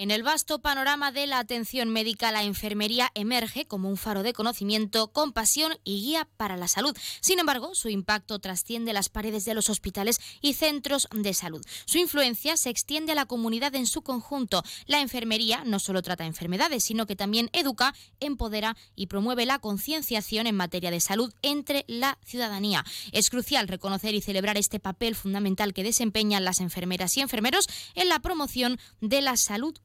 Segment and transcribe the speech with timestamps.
[0.00, 4.32] En el vasto panorama de la atención médica, la enfermería emerge como un faro de
[4.32, 6.96] conocimiento, compasión y guía para la salud.
[7.20, 11.62] Sin embargo, su impacto trasciende las paredes de los hospitales y centros de salud.
[11.84, 14.62] Su influencia se extiende a la comunidad en su conjunto.
[14.86, 20.46] La enfermería no solo trata enfermedades, sino que también educa, empodera y promueve la concienciación
[20.46, 22.86] en materia de salud entre la ciudadanía.
[23.12, 28.08] Es crucial reconocer y celebrar este papel fundamental que desempeñan las enfermeras y enfermeros en
[28.08, 29.78] la promoción de la salud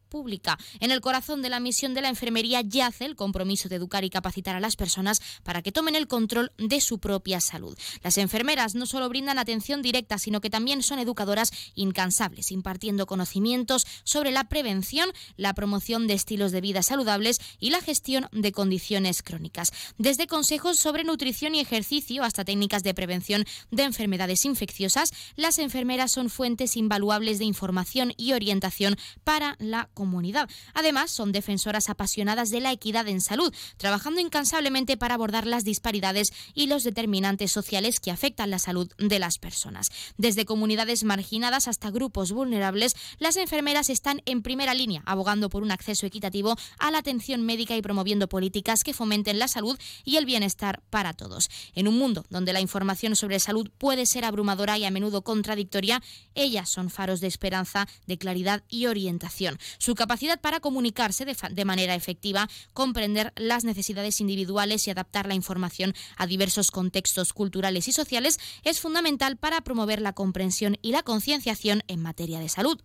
[0.79, 4.09] En el corazón de la misión de la enfermería yace el compromiso de educar y
[4.09, 7.77] capacitar a las personas para que tomen el control de su propia salud.
[8.01, 13.85] Las enfermeras no solo brindan atención directa, sino que también son educadoras incansables, impartiendo conocimientos
[14.05, 19.21] sobre la prevención, la promoción de estilos de vida saludables y la gestión de condiciones
[19.21, 19.73] crónicas.
[19.97, 26.13] Desde consejos sobre nutrición y ejercicio hasta técnicas de prevención de enfermedades infecciosas, las enfermeras
[26.13, 30.47] son fuentes invaluables de información y orientación para la comunidad comunidad.
[30.75, 36.31] Además, son defensoras apasionadas de la equidad en salud, trabajando incansablemente para abordar las disparidades
[36.53, 39.89] y los determinantes sociales que afectan la salud de las personas.
[40.15, 45.71] Desde comunidades marginadas hasta grupos vulnerables, las enfermeras están en primera línea, abogando por un
[45.71, 50.25] acceso equitativo a la atención médica y promoviendo políticas que fomenten la salud y el
[50.25, 51.49] bienestar para todos.
[51.73, 56.03] En un mundo donde la información sobre salud puede ser abrumadora y a menudo contradictoria,
[56.35, 59.57] ellas son faros de esperanza, de claridad y orientación.
[59.95, 66.27] Capacidad para comunicarse de, manera efectiva, comprender las necesidades individuales y adaptar la información a
[66.27, 72.01] diversos contextos culturales y sociales es fundamental para promover la comprensión y la concienciación en
[72.01, 72.81] materia de salud.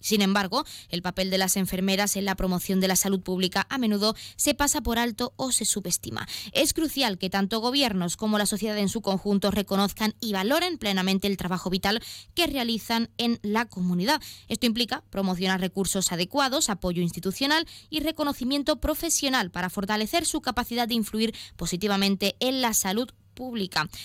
[0.00, 3.78] Sin embargo, el papel de las enfermeras en la promoción de la salud pública a
[3.78, 6.26] menudo se pasa por alto o se subestima.
[6.52, 11.26] Es crucial que tanto gobiernos como la sociedad en su conjunto reconozcan y valoren plenamente
[11.26, 12.02] el trabajo vital
[12.34, 14.20] que realizan en la comunidad.
[14.48, 20.94] Esto implica promocionar recursos adecuados, apoyo institucional y reconocimiento profesional para fortalecer su capacidad de
[20.94, 23.25] influir positivamente en la salud pública.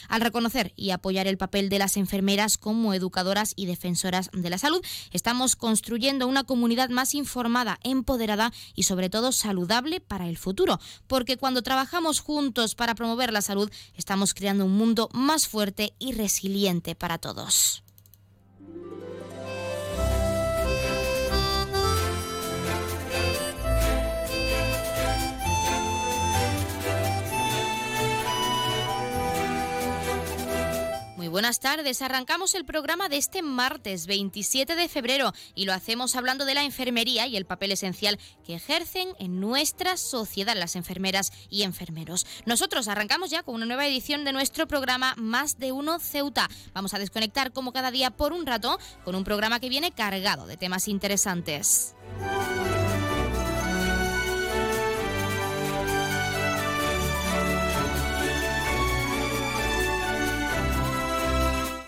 [0.09, 4.57] Al reconocer y apoyar el papel de las enfermeras como educadoras y defensoras de la
[4.57, 10.79] salud, estamos construyendo una comunidad más informada, empoderada y sobre todo saludable para el futuro,
[11.07, 16.11] porque cuando trabajamos juntos para promover la salud, estamos creando un mundo más fuerte y
[16.13, 17.83] resiliente para todos.
[31.31, 32.01] Buenas tardes.
[32.01, 36.63] Arrancamos el programa de este martes 27 de febrero y lo hacemos hablando de la
[36.63, 42.27] enfermería y el papel esencial que ejercen en nuestra sociedad las enfermeras y enfermeros.
[42.45, 46.49] Nosotros arrancamos ya con una nueva edición de nuestro programa Más de Uno Ceuta.
[46.73, 50.45] Vamos a desconectar como cada día por un rato con un programa que viene cargado
[50.45, 51.95] de temas interesantes.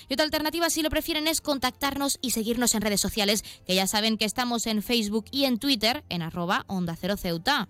[0.10, 3.88] Y otra alternativa, si lo prefieren, es contactarnos y seguirnos en redes sociales, que ya
[3.88, 7.68] saben que estamos en Facebook y en Twitter en arroba onda cero ceuta.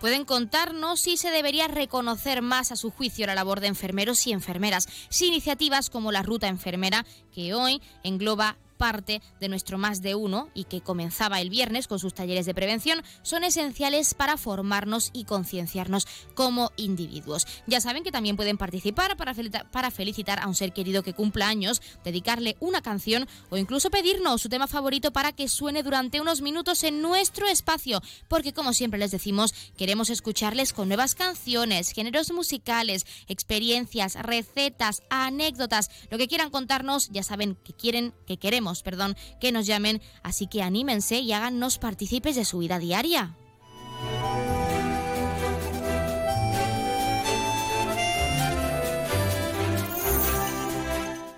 [0.00, 4.32] Pueden contarnos si se debería reconocer más a su juicio la labor de enfermeros y
[4.32, 7.04] enfermeras, si iniciativas como la Ruta Enfermera,
[7.34, 11.98] que hoy engloba parte de nuestro más de uno y que comenzaba el viernes con
[11.98, 17.46] sus talleres de prevención son esenciales para formarnos y concienciarnos como individuos.
[17.66, 19.34] Ya saben que también pueden participar para,
[19.70, 24.40] para felicitar a un ser querido que cumpla años, dedicarle una canción o incluso pedirnos
[24.40, 28.98] su tema favorito para que suene durante unos minutos en nuestro espacio, porque como siempre
[28.98, 36.48] les decimos, queremos escucharles con nuevas canciones, géneros musicales, experiencias, recetas, anécdotas, lo que quieran
[36.48, 41.32] contarnos, ya saben que quieren, que queremos perdón, que nos llamen, así que anímense y
[41.32, 43.36] háganos partícipes de su vida diaria.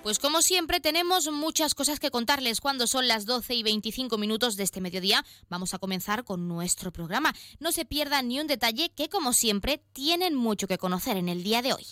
[0.02, 4.56] Pues como siempre tenemos muchas cosas que contarles cuando son las 12 y 25 minutos
[4.56, 5.24] de este mediodía.
[5.48, 7.32] Vamos a comenzar con nuestro programa.
[7.60, 11.42] No se pierda ni un detalle que como siempre tienen mucho que conocer en el
[11.42, 11.86] día de hoy.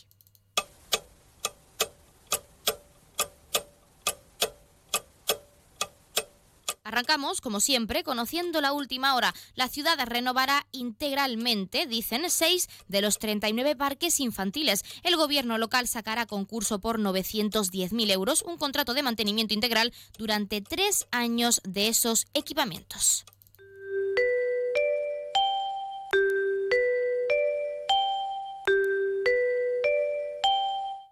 [6.90, 9.32] Arrancamos, como siempre, conociendo la última hora.
[9.54, 14.82] La ciudad renovará integralmente, dicen, seis de los 39 parques infantiles.
[15.04, 21.06] El gobierno local sacará concurso por 910.000 euros, un contrato de mantenimiento integral durante tres
[21.12, 23.24] años de esos equipamientos.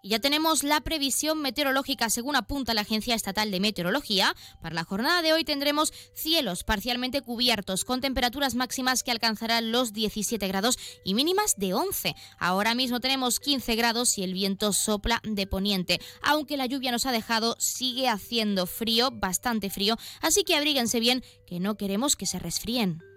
[0.09, 4.35] Ya tenemos la previsión meteorológica según apunta la Agencia Estatal de Meteorología.
[4.59, 9.93] Para la jornada de hoy tendremos cielos parcialmente cubiertos con temperaturas máximas que alcanzarán los
[9.93, 12.15] 17 grados y mínimas de 11.
[12.39, 16.01] Ahora mismo tenemos 15 grados y el viento sopla de poniente.
[16.23, 21.23] Aunque la lluvia nos ha dejado, sigue haciendo frío, bastante frío, así que abríguense bien
[21.45, 23.08] que no queremos que se resfríen.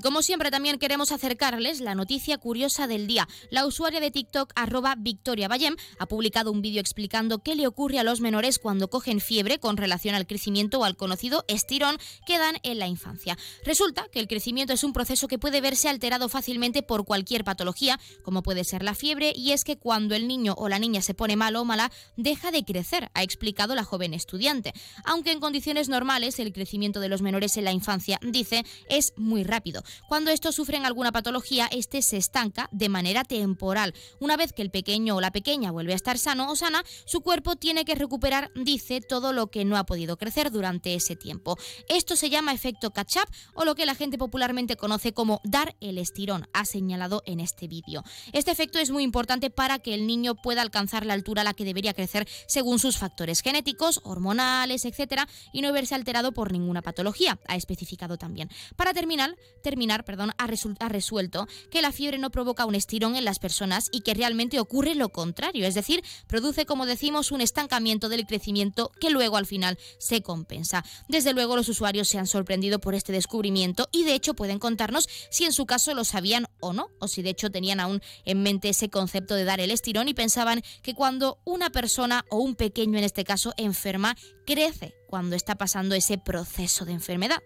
[0.00, 3.28] Y como siempre también queremos acercarles la noticia curiosa del día.
[3.50, 7.98] La usuaria de TikTok arroba Victoria Bayem ha publicado un vídeo explicando qué le ocurre
[7.98, 12.38] a los menores cuando cogen fiebre con relación al crecimiento o al conocido estirón que
[12.38, 13.36] dan en la infancia.
[13.66, 18.00] Resulta que el crecimiento es un proceso que puede verse alterado fácilmente por cualquier patología,
[18.22, 21.12] como puede ser la fiebre, y es que cuando el niño o la niña se
[21.12, 24.72] pone malo o mala, deja de crecer, ha explicado la joven estudiante.
[25.04, 29.44] Aunque en condiciones normales el crecimiento de los menores en la infancia, dice, es muy
[29.44, 29.82] rápido.
[30.08, 33.94] Cuando estos sufren alguna patología, este se estanca de manera temporal.
[34.18, 37.20] Una vez que el pequeño o la pequeña vuelve a estar sano o sana, su
[37.20, 41.56] cuerpo tiene que recuperar, dice, todo lo que no ha podido crecer durante ese tiempo.
[41.88, 45.98] Esto se llama efecto catch-up o lo que la gente popularmente conoce como dar el
[45.98, 48.04] estirón, ha señalado en este vídeo.
[48.32, 51.54] Este efecto es muy importante para que el niño pueda alcanzar la altura a la
[51.54, 55.22] que debería crecer según sus factores genéticos, hormonales, etc.,
[55.52, 58.50] y no verse alterado por ninguna patología, ha especificado también.
[58.76, 63.38] Para terminar, terminar perdón, ha, resuelto que la fiebre no provoca un estirón en las
[63.38, 68.26] personas y que realmente ocurre lo contrario, es decir, produce, como decimos, un estancamiento del
[68.26, 70.84] crecimiento que luego al final se compensa.
[71.08, 75.08] Desde luego los usuarios se han sorprendido por este descubrimiento y de hecho pueden contarnos
[75.30, 78.42] si en su caso lo sabían o no, o si de hecho tenían aún en
[78.42, 82.54] mente ese concepto de dar el estirón y pensaban que cuando una persona o un
[82.54, 84.16] pequeño en este caso enferma,
[84.46, 87.40] crece cuando está pasando ese proceso de enfermedad.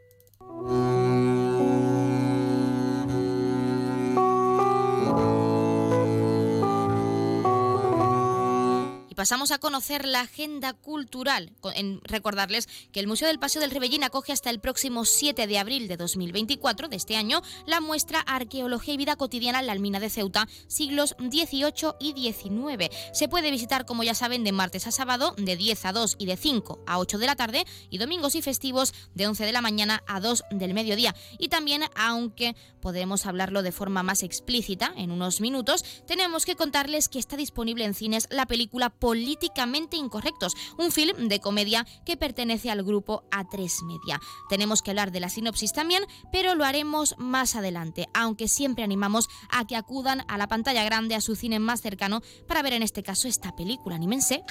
[9.15, 11.53] Pasamos a conocer la agenda cultural.
[11.75, 15.59] En recordarles que el Museo del Paseo del Rebellín acoge hasta el próximo 7 de
[15.59, 20.01] abril de 2024 de este año la muestra Arqueología y Vida Cotidiana en la Almina
[20.01, 22.95] de Ceuta, siglos XVIII y XIX.
[23.13, 26.27] Se puede visitar, como ya saben, de martes a sábado, de 10 a 2 y
[26.27, 29.61] de 5 a 8 de la tarde, y domingos y festivos de 11 de la
[29.61, 31.15] mañana a 2 del mediodía.
[31.39, 37.09] Y también, aunque podremos hablarlo de forma más explícita en unos minutos, tenemos que contarles
[37.09, 42.71] que está disponible en cines la película Políticamente Incorrectos, un film de comedia que pertenece
[42.71, 44.19] al grupo A3 Media.
[44.49, 49.29] Tenemos que hablar de la sinopsis también, pero lo haremos más adelante, aunque siempre animamos
[49.51, 52.83] a que acudan a la pantalla grande, a su cine más cercano, para ver en
[52.83, 53.97] este caso esta película.
[53.97, 54.43] Anímense.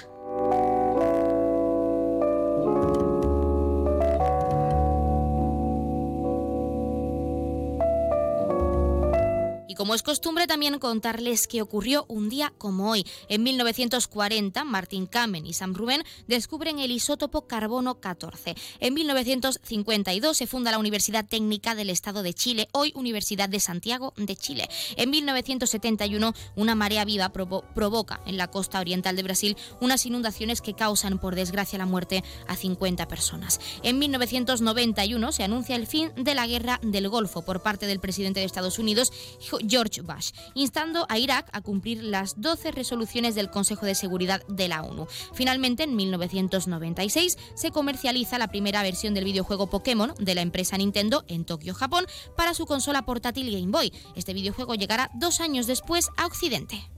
[9.73, 13.07] Y como es costumbre también contarles que ocurrió un día como hoy.
[13.27, 18.53] En 1940, Martin Kamen y Sam Rubén descubren el isótopo carbono 14.
[18.79, 24.13] En 1952 se funda la Universidad Técnica del Estado de Chile, hoy Universidad de Santiago
[24.15, 24.69] de Chile.
[24.95, 30.75] En 1971, una marea viva provoca en la costa oriental de Brasil unas inundaciones que
[30.75, 33.59] causan, por desgracia, la muerte a 50 personas.
[33.81, 38.39] En 1991 se anuncia el fin de la guerra del Golfo por parte del presidente
[38.39, 39.11] de Estados Unidos,
[39.67, 44.67] George Bush, instando a Irak a cumplir las 12 resoluciones del Consejo de Seguridad de
[44.67, 45.07] la ONU.
[45.33, 51.23] Finalmente, en 1996, se comercializa la primera versión del videojuego Pokémon de la empresa Nintendo
[51.27, 52.05] en Tokio, Japón,
[52.35, 53.93] para su consola portátil Game Boy.
[54.15, 56.89] Este videojuego llegará dos años después a Occidente.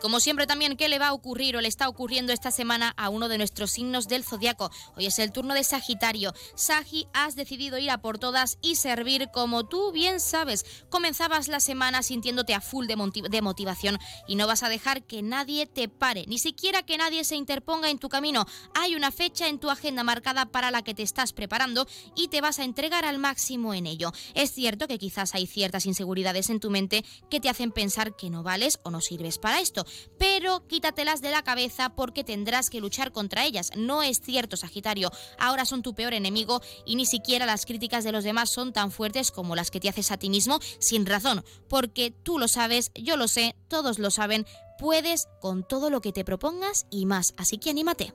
[0.00, 3.08] Como siempre también, ¿qué le va a ocurrir o le está ocurriendo esta semana a
[3.08, 4.70] uno de nuestros signos del zodiaco?
[4.96, 6.32] Hoy es el turno de Sagitario.
[6.54, 10.64] Sagi, has decidido ir a por todas y servir como tú bien sabes.
[10.88, 15.66] Comenzabas la semana sintiéndote a full de, motivación y no vas a dejar que nadie
[15.66, 18.46] te pare, ni siquiera que nadie se interponga en tu camino.
[18.74, 22.40] Hay una fecha en tu agenda marcada para la que te estás preparando y te
[22.40, 24.12] vas a entregar al máximo en ello.
[24.34, 28.30] Es cierto que quizás hay ciertas inseguridades en tu mente que te hacen pensar que
[28.30, 29.84] no vales o no sirves para esto,
[30.18, 33.70] pero quítatelas de la cabeza porque tendrás que luchar contra ellas.
[33.76, 38.12] No es cierto, Sagitario, ahora son tu peor enemigo y ni siquiera las críticas de
[38.12, 41.44] los demás son tan fuertes como las que te haces a ti mismo sin razón,
[41.68, 44.46] porque tú lo sabes, yo lo sé, todos lo saben,
[44.78, 48.14] puedes con todo lo que te propongas y más, así que anímate.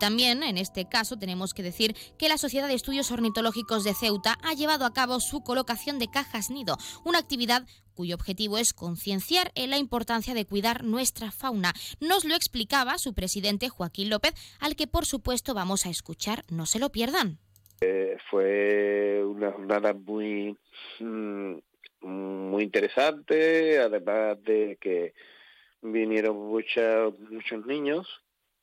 [0.00, 4.36] También, en este caso, tenemos que decir que la Sociedad de Estudios Ornitológicos de Ceuta
[4.42, 9.52] ha llevado a cabo su colocación de cajas nido, una actividad cuyo objetivo es concienciar
[9.54, 11.74] en la importancia de cuidar nuestra fauna.
[12.00, 16.64] Nos lo explicaba su presidente Joaquín López, al que por supuesto vamos a escuchar, no
[16.64, 17.38] se lo pierdan.
[17.82, 20.56] Eh, fue una jornada muy,
[20.98, 21.54] mm,
[22.00, 25.12] muy interesante, además de que
[25.82, 28.06] vinieron muchos muchos niños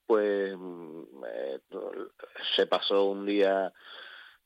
[0.08, 1.60] pues mm, eh,
[2.56, 3.72] se pasó un día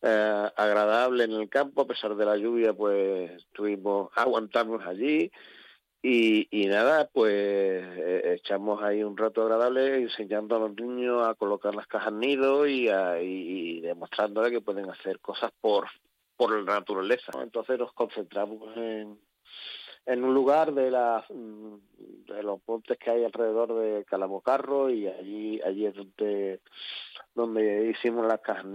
[0.01, 5.32] eh, agradable en el campo, a pesar de la lluvia, pues estuvimos, aguantamos allí
[6.03, 11.36] y, y nada, pues eh, echamos ahí un rato agradable enseñando a los niños a
[11.36, 15.88] colocar las cajas nido y, a, y, demostrándole que pueden hacer cosas por,
[16.36, 17.32] por la naturaleza.
[17.44, 19.20] Entonces nos concentramos en,
[20.05, 25.08] en un lugar de, la, mm, de los montes que hay alrededor de Calamocarro y
[25.08, 26.60] allí allí es donde
[27.34, 28.65] donde hicimos las cajas.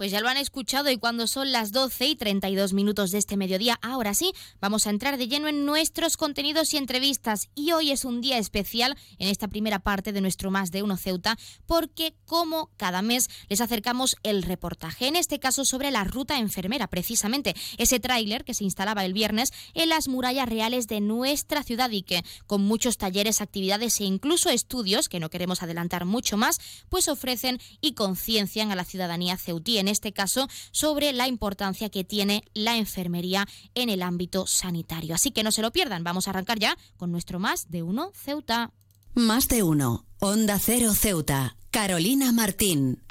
[0.00, 3.36] Pues ya lo han escuchado y cuando son las 12 y 32 minutos de este
[3.36, 7.50] mediodía, ahora sí, vamos a entrar de lleno en nuestros contenidos y entrevistas.
[7.54, 10.96] Y hoy es un día especial en esta primera parte de nuestro Más de Uno
[10.96, 16.38] Ceuta, porque como cada mes les acercamos el reportaje, en este caso sobre la ruta
[16.38, 21.62] enfermera, precisamente ese tráiler que se instalaba el viernes en las murallas reales de nuestra
[21.62, 26.38] ciudad y que con muchos talleres, actividades e incluso estudios, que no queremos adelantar mucho
[26.38, 32.04] más, pues ofrecen y conciencian a la ciudadanía ceutí este caso sobre la importancia que
[32.04, 35.14] tiene la enfermería en el ámbito sanitario.
[35.14, 38.12] Así que no se lo pierdan, vamos a arrancar ya con nuestro Más de Uno
[38.14, 38.72] Ceuta.
[39.14, 43.02] Más de Uno, Onda Cero Ceuta, Carolina Martín.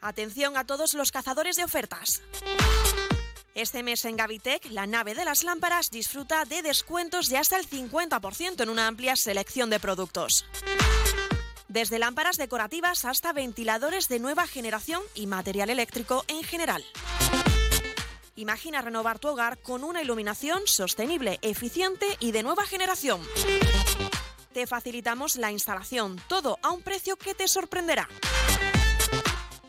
[0.00, 2.22] Atención a todos los cazadores de ofertas.
[3.54, 7.68] Este mes en Gavitec, la nave de las lámparas disfruta de descuentos de hasta el
[7.68, 10.44] 50% en una amplia selección de productos
[11.68, 16.84] desde lámparas decorativas hasta ventiladores de nueva generación y material eléctrico en general.
[18.36, 23.20] Imagina renovar tu hogar con una iluminación sostenible, eficiente y de nueva generación.
[24.52, 28.08] Te facilitamos la instalación, todo a un precio que te sorprenderá.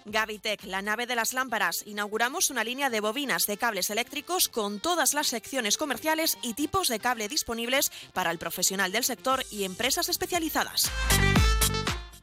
[0.05, 4.79] Gavitec, la nave de las lámparas, inauguramos una línea de bobinas de cables eléctricos con
[4.79, 9.65] todas las secciones comerciales y tipos de cable disponibles para el profesional del sector y
[9.65, 10.89] empresas especializadas.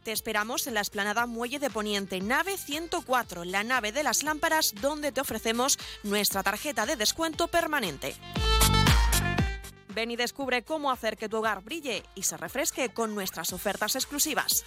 [0.04, 4.74] Te esperamos en la esplanada Muelle de Poniente, nave 104, la nave de las lámparas,
[4.78, 8.14] donde te ofrecemos nuestra tarjeta de descuento permanente.
[9.88, 13.96] Ven y descubre cómo hacer que tu hogar brille y se refresque con nuestras ofertas
[13.96, 14.66] exclusivas.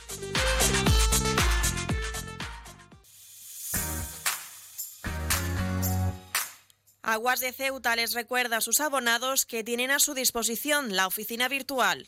[7.04, 11.48] Aguas de Ceuta les recuerda a sus abonados que tienen a su disposición la oficina
[11.48, 12.08] virtual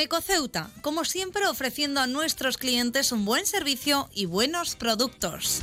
[0.00, 5.60] Mueco Ceuta, como siempre ofreciendo a nuestros clientes un buen servicio y buenos productos.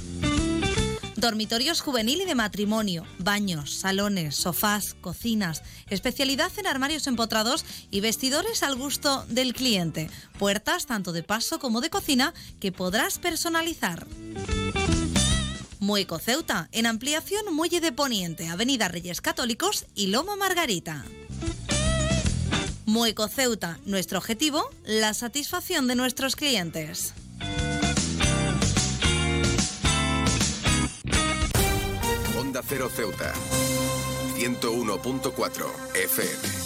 [1.15, 8.61] Dormitorios juvenil y de matrimonio, baños, salones, sofás, cocinas, especialidad en armarios empotrados y vestidores
[8.61, 10.07] al gusto del cliente.
[10.37, 14.05] Puertas tanto de paso como de cocina que podrás personalizar.
[15.79, 21.05] Mueco Ceuta, en ampliación Muelle de Poniente, Avenida Reyes Católicos y Loma Margarita.
[22.87, 27.13] Mueco Ceuta, nuestro objetivo, la satisfacción de nuestros clientes.
[32.39, 33.33] Onda Cero Ceuta,
[34.37, 35.65] 101.4
[35.95, 36.56] FM.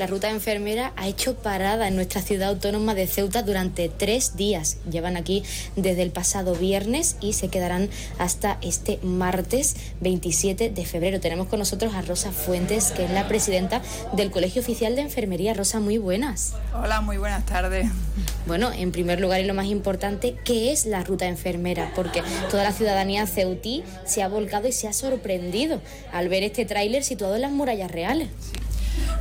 [0.00, 4.78] La ruta enfermera ha hecho parada en nuestra ciudad autónoma de Ceuta durante tres días.
[4.90, 5.42] Llevan aquí
[5.76, 11.20] desde el pasado viernes y se quedarán hasta este martes 27 de febrero.
[11.20, 13.82] Tenemos con nosotros a Rosa Fuentes, que es la presidenta
[14.14, 15.52] del Colegio Oficial de Enfermería.
[15.52, 16.54] Rosa, muy buenas.
[16.72, 17.86] Hola, muy buenas tardes.
[18.46, 21.92] Bueno, en primer lugar y lo más importante, ¿qué es la ruta enfermera?
[21.94, 26.64] Porque toda la ciudadanía ceutí se ha volcado y se ha sorprendido al ver este
[26.64, 28.28] tráiler situado en las murallas reales.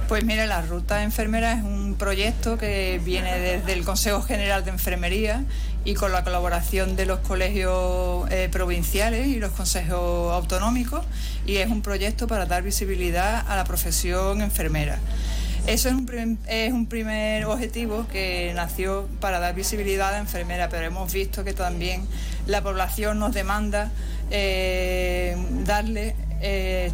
[0.07, 4.71] Pues mira, la Ruta Enfermera es un proyecto que viene desde el Consejo General de
[4.71, 5.43] Enfermería
[5.85, 11.05] y con la colaboración de los colegios eh, provinciales y los consejos autonómicos
[11.45, 14.97] y es un proyecto para dar visibilidad a la profesión enfermera.
[15.67, 21.13] Eso es un, primer objetivo que nació para dar visibilidad a la enfermera, pero hemos
[21.13, 22.07] visto que también
[22.47, 23.91] la población nos demanda
[24.31, 26.91] eh, darle eh,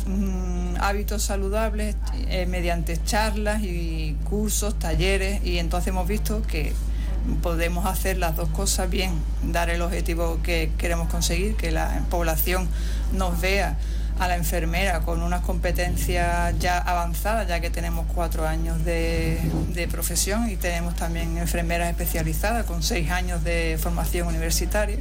[0.79, 1.95] hábitos saludables
[2.27, 6.73] eh, mediante charlas y cursos, talleres, y entonces hemos visto que
[7.41, 9.11] podemos hacer las dos cosas bien,
[9.43, 12.67] dar el objetivo que queremos conseguir, que la población
[13.13, 13.77] nos vea
[14.19, 19.39] a la enfermera con unas competencias ya avanzadas, ya que tenemos cuatro años de,
[19.73, 24.97] de, profesión y tenemos también enfermeras especializadas con seis años de formación universitaria,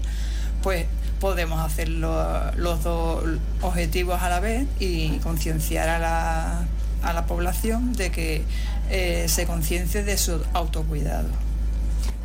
[0.63, 0.87] pues
[1.25, 3.25] podemos hacer los dos
[3.63, 6.67] objetivos a la vez y concienciar a la,
[7.01, 8.43] a la, población de que
[8.91, 11.31] eh, se conciencie de su autocuidado.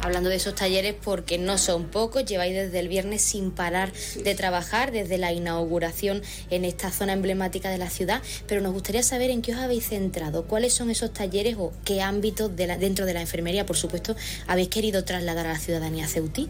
[0.01, 4.35] Hablando de esos talleres, porque no son pocos, lleváis desde el viernes sin parar de
[4.35, 9.29] trabajar, desde la inauguración en esta zona emblemática de la ciudad, pero nos gustaría saber
[9.29, 13.21] en qué os habéis centrado, cuáles son esos talleres o qué ámbitos dentro de la
[13.21, 16.49] enfermería, por supuesto, habéis querido trasladar a la ciudadanía ceutí.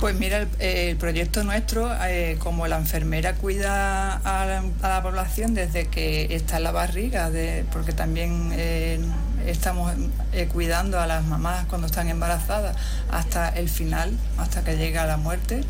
[0.00, 6.34] Pues mira, el, proyecto nuestro, eh, como la enfermera cuida a la, población desde que
[6.34, 7.30] está en la barriga,
[7.70, 8.98] porque también eh,
[9.46, 9.92] estamos
[10.32, 12.78] eh, cuidando a las mamás cuando están embarazadas
[13.10, 15.64] hasta el final, hasta que llega la muerte,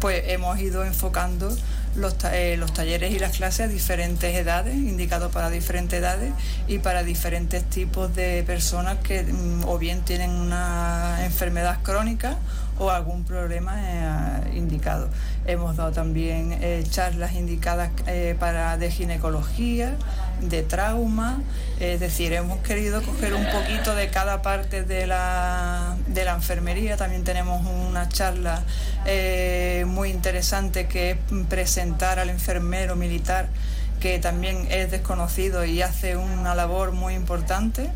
[0.00, 1.56] pues hemos ido enfocando
[1.94, 2.16] los,
[2.58, 6.32] los, talleres y las clases a diferentes edades, indicados para diferentes edades
[6.66, 12.36] y para diferentes tipos de personas que mm, o bien tienen una enfermedad crónica
[12.78, 15.08] o algún problema eh, indicado.
[15.46, 19.96] Hemos dado también eh, charlas indicadas eh, para de ginecología,
[20.40, 21.40] de trauma,
[21.80, 26.96] es decir, hemos querido coger un poquito de cada parte de la, de la enfermería.
[26.96, 28.62] También tenemos una charla
[29.86, 31.16] muy interesante que es
[31.48, 33.48] presentar al enfermero militar
[34.00, 37.90] que también es desconocido y hace una labor muy importante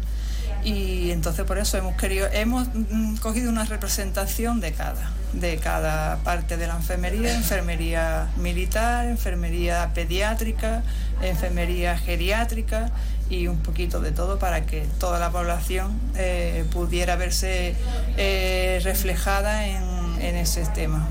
[0.64, 6.16] y entonces por eso hemos querido, hemos mm, cogido una representación de cada, de cada
[6.18, 10.82] parte de la enfermería, enfermería militar, enfermería pediátrica,
[11.22, 12.90] enfermería geriátrica
[13.30, 17.74] y un poquito de todo para que toda la población eh, pudiera verse
[18.16, 21.08] eh, reflejada en, en ese tema.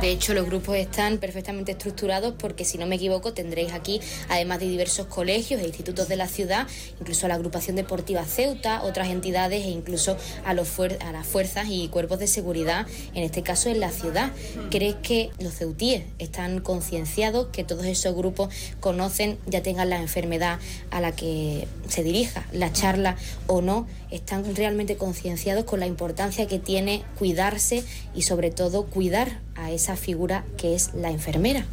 [0.00, 4.60] De hecho, los grupos están perfectamente estructurados porque, si no me equivoco, tendréis aquí, además
[4.60, 6.66] de diversos colegios e institutos de la ciudad,
[7.00, 11.88] incluso a la agrupación deportiva Ceuta, otras entidades e incluso a, los las fuerzas y
[11.88, 14.32] cuerpos de seguridad, en este caso en la ciudad.
[14.70, 20.58] ¿Crees que los ceutíes están concienciados, que todos esos grupos conocen, ya tengan la enfermedad
[20.90, 23.86] a la que se dirija la charla o no?
[24.10, 29.96] ¿Están realmente concienciados con la importancia que tiene cuidarse y sobre todo cuidar a esa
[29.96, 31.64] figura que es la enfermera?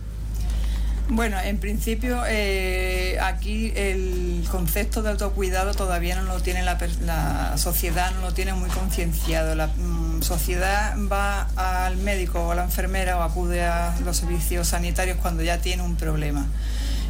[1.14, 8.14] Bueno, en principio eh, aquí el concepto de autocuidado todavía no lo tiene la, sociedad,
[8.16, 9.54] no lo tiene muy concienciado.
[9.56, 14.70] La mm, sociedad va al médico o a la enfermera o acude a los servicios
[14.70, 16.48] sanitarios cuando ya tiene un problema.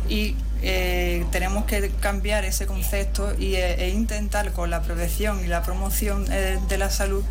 [0.09, 5.61] Y eh, tenemos que cambiar ese concepto y, e intentar con la prevención y la
[5.61, 7.23] promoción eh, de la salud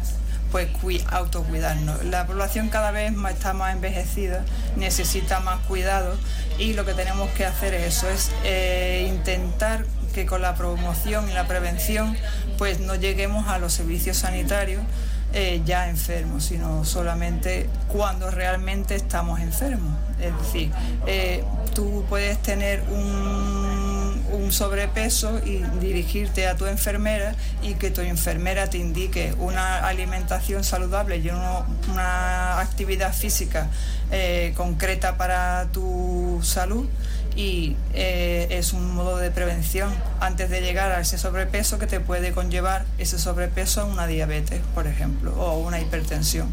[0.51, 0.69] pues
[1.11, 2.05] autocuidarnos.
[2.05, 4.45] La población cada vez más, está más envejecida,
[4.77, 6.17] necesita más cuidado
[6.59, 9.85] y lo que tenemos que hacer es eso, es eh, intentar
[10.15, 12.17] que con la promoción y la prevención
[12.59, 14.83] pues no lleguemos a los servicios sanitarios
[15.33, 19.97] eh, ya enfermos, sino solamente cuando realmente estamos enfermos.
[20.21, 20.71] Es decir,
[21.07, 28.69] eh, tú puedes tener un sobrepeso y dirigirte a tu enfermera y que tu enfermera
[28.69, 33.69] te indique una alimentación saludable y una, actividad física
[34.11, 36.89] eh, concreta para tu salud
[37.37, 42.01] y eh, es un modo de prevención antes de llegar a ese sobrepeso que te
[42.01, 46.49] puede conllevar ese sobrepeso a una diabetes, por ejemplo, o una hipertensión.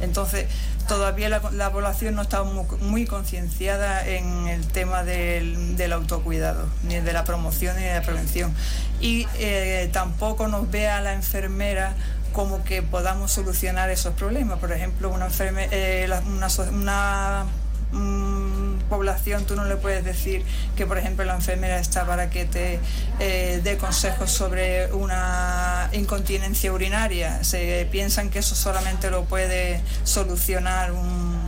[0.00, 0.46] Entonces,
[0.86, 7.24] todavía la, población no está muy, concienciada en el tema del, autocuidado, ni de la
[7.24, 8.52] promoción ni de la prevención.
[9.00, 11.94] Y eh, tampoco nos ve a la enfermera
[12.32, 14.58] como que podamos solucionar esos problemas.
[14.58, 16.08] Por ejemplo, una, eh,
[16.70, 17.44] una,
[17.92, 20.44] mm, población, tú no le puedes decir
[20.76, 22.80] que, por ejemplo, la enfermera está para que te
[23.20, 27.44] eh, dé consejos sobre una incontinencia urinaria.
[27.44, 31.38] Se piensan que eso solamente lo puede solucionar un,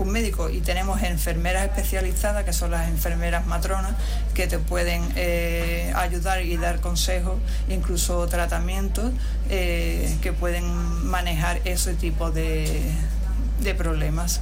[0.00, 3.92] médico y tenemos enfermeras especializadas que son las enfermeras matronas
[4.32, 9.12] que te pueden eh, ayudar y dar consejos, incluso tratamientos
[9.50, 10.64] eh, que pueden
[11.04, 12.94] manejar ese tipo de
[13.76, 14.40] problemas.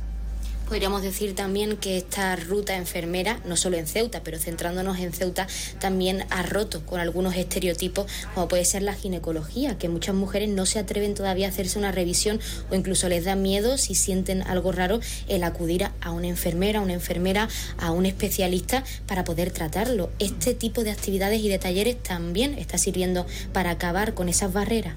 [0.68, 5.46] Podríamos decir también que esta ruta enfermera, no solo en Ceuta, pero centrándonos en Ceuta,
[5.80, 8.04] también ha roto con algunos estereotipos,
[8.34, 11.90] como puede ser la ginecología, que muchas mujeres no se atreven todavía a hacerse una
[11.90, 12.38] revisión
[12.70, 16.82] o incluso les da miedo si sienten algo raro el acudir a una enfermera, a
[16.82, 20.10] una enfermera, a un especialista para poder tratarlo.
[20.18, 24.96] Este tipo de actividades y de talleres también está sirviendo para acabar con esas barreras.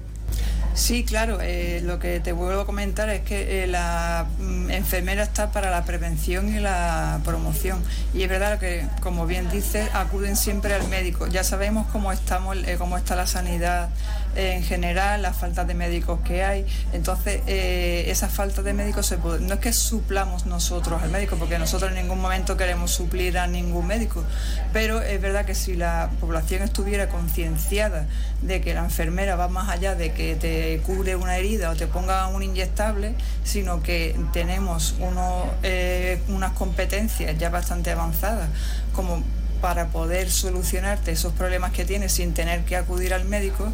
[0.74, 1.38] Sí, claro.
[1.40, 5.70] Eh, lo que te vuelvo a comentar es que eh, la mm, enfermera está para
[5.70, 7.82] la prevención y la promoción.
[8.14, 11.26] Y es verdad que, como bien dices, acuden siempre al médico.
[11.26, 13.90] Ya sabemos cómo estamos, eh, cómo está la sanidad
[14.36, 16.66] en general, la falta de médicos que hay.
[16.92, 21.58] Entonces, esa falta de médicos se puede, no es que suplamos nosotros al médico, porque
[21.58, 24.24] nosotros en ningún momento queremos suplir a ningún médico.
[24.72, 28.06] Pero es verdad que si la población estuviera concienciada
[28.42, 31.86] de que la enfermera va más allá de que te cubre una herida o te
[31.86, 33.14] ponga un inyectable,
[33.44, 38.48] sino que tenemos uno, eh, unas competencias ya bastante avanzadas
[38.94, 39.22] como
[39.60, 43.72] para poder solucionarte esos problemas que tienes sin tener que acudir al médico,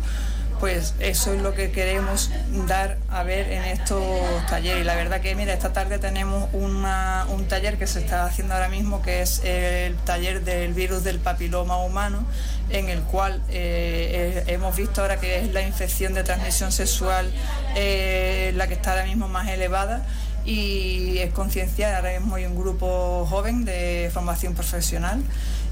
[0.60, 2.30] pues eso es lo que queremos
[2.66, 4.02] dar a ver en estos
[4.48, 4.82] talleres.
[4.82, 8.68] Y la verdad que, mira, esta tarde tenemos un taller que se está haciendo ahora
[8.68, 12.26] mismo, que es el taller del virus del papiloma humano,
[12.70, 17.30] en el cual eh, eh, hemos visto ahora que es la infección de transmisión sexual
[17.76, 20.06] eh, la que está ahora mismo más elevada
[20.44, 25.22] y es concienciar, ahora mismo hay un grupo joven de formación profesional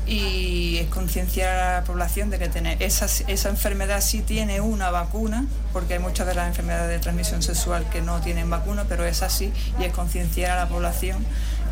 [0.07, 4.91] y es concienciar a la población de que tener esa, esa enfermedad sí tiene una
[4.91, 9.05] vacuna, porque hay muchas de las enfermedades de transmisión sexual que no tienen vacuna, pero
[9.05, 11.25] es así, y es concienciar a la población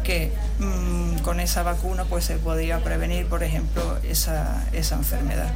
[0.02, 5.52] que mm, con esa vacuna pues se podría prevenir, por ejemplo, esa, enfermedad.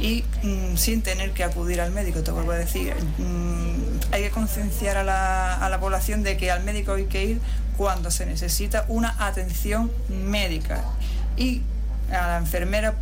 [0.00, 4.30] Y mm, sin tener que acudir al médico, te vuelvo a decir, mm, hay que
[4.30, 7.40] concienciar a la, a la población de que al médico hay que ir
[7.76, 10.84] cuando se necesita una atención médica.
[11.36, 11.62] Y
[12.12, 12.92] a la enfermera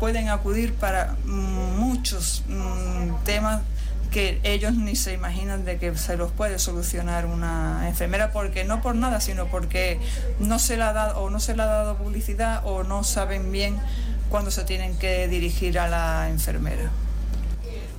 [0.00, 3.62] pueden acudir para muchos mm, temas
[4.10, 8.80] que ellos ni se imaginan de que se los puede solucionar una enfermera porque no
[8.80, 10.00] por nada sino porque
[10.38, 13.52] no se le ha dado o no se le ha dado publicidad o no saben
[13.52, 13.76] bien
[14.30, 16.90] cuándo se tienen que dirigir a la enfermera.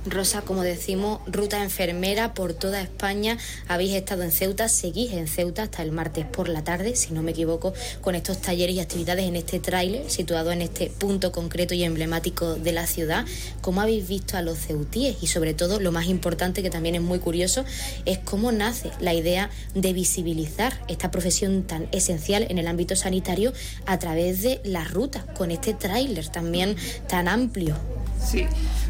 [0.06, 3.36] Rosa, como decimos, ruta enfermera por toda España.
[3.66, 7.22] Habéis estado en Ceuta, seguís en Ceuta hasta el martes por la tarde, si no
[7.22, 11.74] me equivoco, con estos talleres y actividades en este tráiler situado en este punto concreto
[11.74, 13.26] y emblemático de la ciudad.
[13.60, 15.16] ¿Cómo habéis visto a los ceutíes?
[15.20, 17.64] Y sobre todo, lo más importante, que también es muy curioso,
[18.04, 23.52] es cómo nace la idea de visibilizar esta profesión tan esencial en el ámbito sanitario
[23.86, 26.76] a través de la ruta, con este tráiler también
[27.08, 27.76] tan amplio.
[28.24, 28.46] Sí,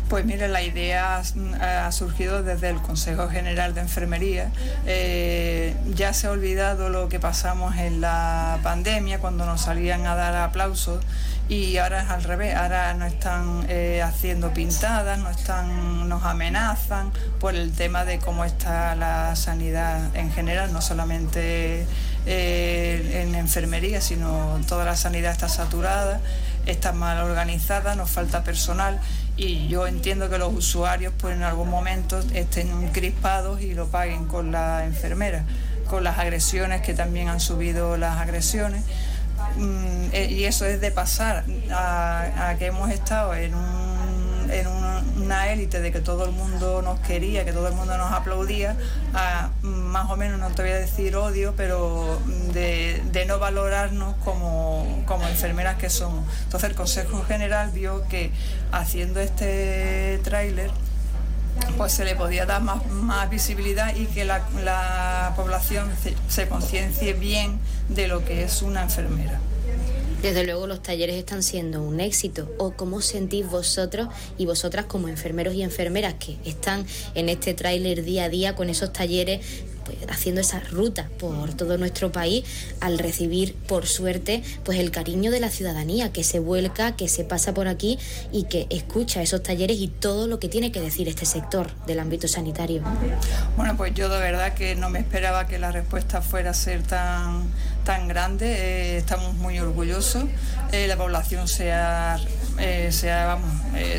[0.09, 1.23] pues mire, la idea
[1.61, 4.51] ha surgido desde el Consejo General de Enfermería.
[4.87, 10.15] Eh, ya se ha olvidado lo que pasamos en la pandemia cuando nos salían a
[10.15, 11.05] dar aplausos
[11.49, 17.11] y ahora es al revés, ahora nos están eh, haciendo pintadas, nos, están, nos amenazan
[17.41, 21.87] por el tema de cómo está la sanidad en general, no solamente
[22.27, 26.21] eh, en enfermería, sino toda la sanidad está saturada,
[26.67, 29.01] está mal organizada, nos falta personal
[29.39, 34.27] y yo entiendo que los usuarios pues en algún momento estén crispados y lo paguen
[34.27, 35.45] con la enfermera,
[35.89, 38.83] con las agresiones que también han subido las agresiones.
[39.57, 43.55] Mm, eh, y eso es de pasar a, que hemos estado en,
[45.17, 48.77] una élite de que todo el mundo nos quería, que todo el mundo nos aplaudía,
[49.15, 52.19] a más o menos, no te voy a decir odio, pero
[52.53, 56.25] de, no valorarnos como, como enfermeras que somos.
[56.45, 58.31] Entonces el Consejo General vio que
[58.73, 60.71] haciendo este tráiler,
[61.77, 65.91] pues se le podía dar más, más visibilidad y que la, la población
[66.29, 67.59] se conciencie bien
[67.89, 69.41] de lo que es una enfermera.
[70.23, 72.53] Desde luego los talleres están siendo un éxito.
[72.59, 78.03] ¿O cómo sentís vosotros y vosotras como enfermeros y enfermeras que están en este tráiler
[78.03, 79.41] día a día con esos talleres
[79.89, 82.45] pues, haciendo esa ruta por todo nuestro país
[82.81, 87.25] al recibir, por suerte, pues el cariño de la ciudadanía que se vuelca, que se
[87.25, 87.99] pasa por aquí
[88.31, 92.01] y que escucha esos talleres y todo lo que tiene que decir este sector del
[92.01, 92.83] ámbito sanitario.
[93.57, 96.83] Bueno, pues yo de verdad que no me esperaba que la respuesta fuera a ser
[96.83, 97.51] tan,
[97.89, 98.45] tan grande.
[98.45, 100.25] Eh, estamos muy orgullosos.
[100.73, 102.21] Eh, la población se ha
[102.59, 103.51] eh, se, ha, vamos,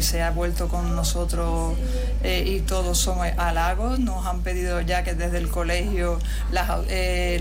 [0.02, 1.76] se ha vuelto con nosotros
[2.24, 3.98] y todos son halagos.
[3.98, 6.20] Nos han pedido ya que desde el colegio
[6.52, 6.70] las,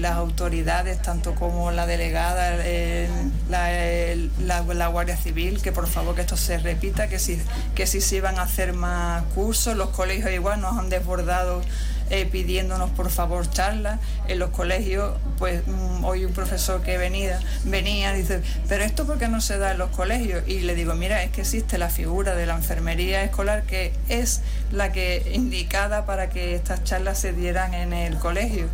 [0.00, 2.56] las autoridades, tanto como la delegada,
[3.50, 7.42] la, la, Guardia Civil, que por favor que esto se repita, que si,
[7.74, 11.60] que si se iban a hacer más cursos, los colegios igual nos han desbordado
[12.10, 15.14] eh, pidiéndonos por favor charlas en los colegios.
[15.38, 19.58] Pues mm, hoy un profesor que venía, venía dice, pero esto por qué no se
[19.58, 20.42] da en los colegios?
[20.46, 24.42] Y le digo, mira, es que existe la figura de la enfermería escolar que es
[24.72, 28.68] la que indicada para que estas charlas se dieran en el colegio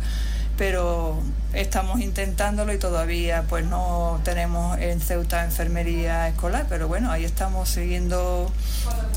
[0.57, 1.21] pero
[1.55, 7.69] estamos intentándolo y todavía pues no tenemos en Ceuta enfermería escolar, pero bueno, ahí estamos
[7.69, 8.51] siguiendo,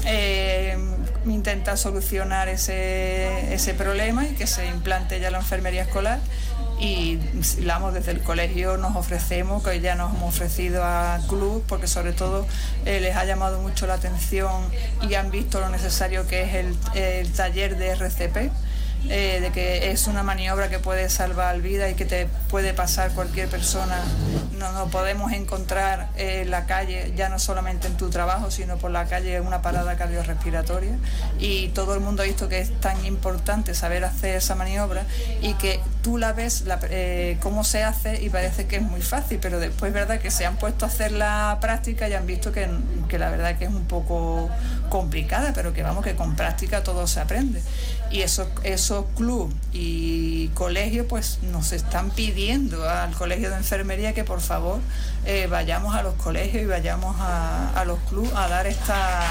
[0.05, 0.79] eh,
[1.27, 6.21] intenta solucionar ese, ese problema y que se implante ya la enfermería escolar.
[6.81, 7.19] Y
[7.67, 12.13] vamos desde el colegio nos ofrecemos, que ya nos hemos ofrecido a club, porque sobre
[12.13, 12.47] todo
[12.85, 14.63] eh, les ha llamado mucho la atención
[15.03, 16.55] y han visto lo necesario que es
[16.95, 18.53] el taller de RCP
[19.09, 23.13] eh, de que es una maniobra que puede salvar vida y que te puede pasar
[23.13, 23.97] cualquier persona.
[24.59, 28.91] No nos podemos encontrar en la calle, ya no solamente en tu trabajo, sino por
[28.91, 30.97] la calle una parada cardiorrespiratoria.
[31.39, 35.05] Y todo el mundo ha visto que es tan importante saber hacer esa maniobra
[35.41, 39.39] y que tú la ves eh, cómo se hace y parece que es muy fácil,
[39.41, 42.53] pero después es verdad que se han puesto a hacer la práctica y han visto
[42.53, 42.69] que,
[43.09, 44.51] que la verdad que es un poco
[44.89, 47.63] complicada, pero que vamos, que con práctica todo se aprende.
[48.11, 54.25] Y eso, esos clubes y colegios pues nos están pidiendo al colegio de enfermería que
[54.25, 54.81] por favor
[55.27, 59.25] eh, vayamos a los colegios y vayamos a, los clubes a dar esta,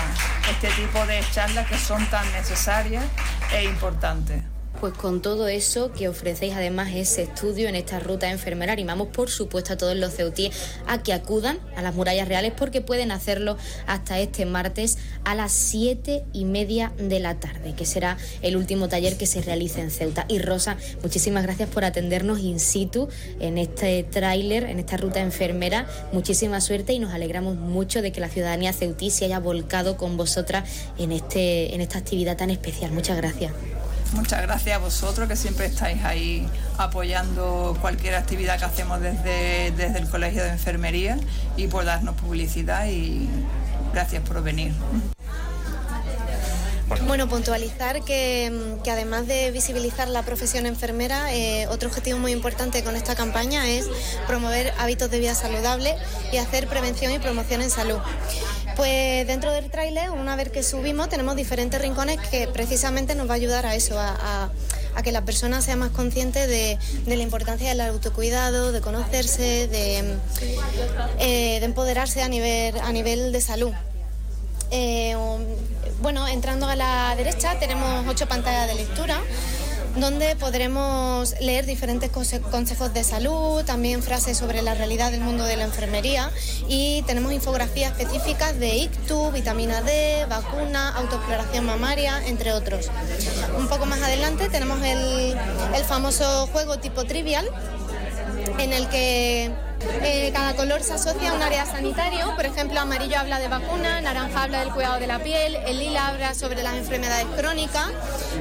[0.51, 3.03] este tipo de charlas que son tan necesarias
[3.51, 4.43] e importantes.
[4.79, 9.31] Pues con todo eso que ofrecéis además ese estudio en esta ruta enfermera, animamos por
[9.31, 13.57] supuesto a todos los ceutíes a que acudan a las murallas reales porque pueden hacerlo
[13.87, 18.87] hasta este martes a las siete y media de la tarde, que será el último
[18.87, 20.25] taller que se realice en Ceuta.
[20.27, 23.09] Y Rosa, muchísimas gracias por atendernos in situ
[23.39, 25.87] en este tráiler, en esta ruta enfermera.
[26.11, 30.17] Muchísima suerte y nos alegramos mucho de que la ciudadanía ceutí se haya volcado con
[30.17, 32.91] vosotras en, este, en esta actividad tan especial.
[32.91, 33.51] Muchas gracias.
[34.13, 39.99] Muchas gracias a vosotros que siempre estáis ahí apoyando cualquier actividad que hacemos desde, desde
[39.99, 41.17] el Colegio de Enfermería
[41.55, 43.27] y por darnos publicidad y
[43.93, 44.73] gracias por venir.
[47.05, 52.95] Bueno, puntualizar que, además de visibilizar la profesión enfermera, eh, otro objetivo muy importante con
[52.95, 53.87] esta campaña es
[54.25, 55.95] promover hábitos de vida saludable
[56.31, 57.99] y hacer prevención y promoción en salud.
[58.77, 63.33] Pues dentro del tráiler, una vez que subimos, tenemos diferentes rincones que precisamente nos va
[63.33, 64.51] a ayudar a eso, a,
[65.03, 70.17] que la persona sea más consciente de, la importancia del autocuidado, de conocerse, de,
[71.17, 73.73] eh, de empoderarse a nivel, a nivel de salud.
[74.69, 75.15] Eh,
[75.99, 79.19] bueno, entrando a la derecha tenemos ocho pantallas de lectura
[79.99, 85.57] donde podremos leer diferentes consejos de salud, también frases sobre la realidad del mundo de
[85.57, 86.31] la enfermería
[86.67, 92.89] y tenemos infografías específicas de ictu, vitamina D, vacuna, autoexploración mamaria, entre otros.
[93.57, 95.35] Un poco más adelante tenemos el
[95.87, 97.47] famoso juego tipo trivial
[98.59, 99.51] en el que
[100.01, 104.01] eh, cada color se asocia a un área sanitario, por ejemplo, amarillo habla de vacuna,
[104.01, 107.87] naranja habla del cuidado de la piel, el lila habla sobre las enfermedades crónicas.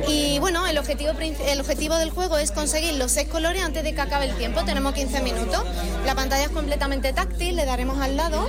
[0.09, 3.95] Y bueno, el objetivo, el objetivo del juego es conseguir los seis colores antes de
[3.95, 5.63] que acabe el tiempo, tenemos 15 minutos,
[6.05, 8.49] la pantalla es completamente táctil, le daremos al lado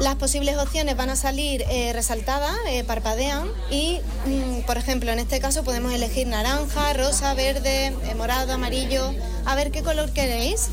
[0.00, 5.18] las posibles opciones van a salir eh, resaltadas, eh, parpadean y, mm, por ejemplo, en
[5.18, 9.12] este caso podemos elegir naranja, rosa, verde, morado, amarillo.
[9.44, 10.68] A ver qué color queréis.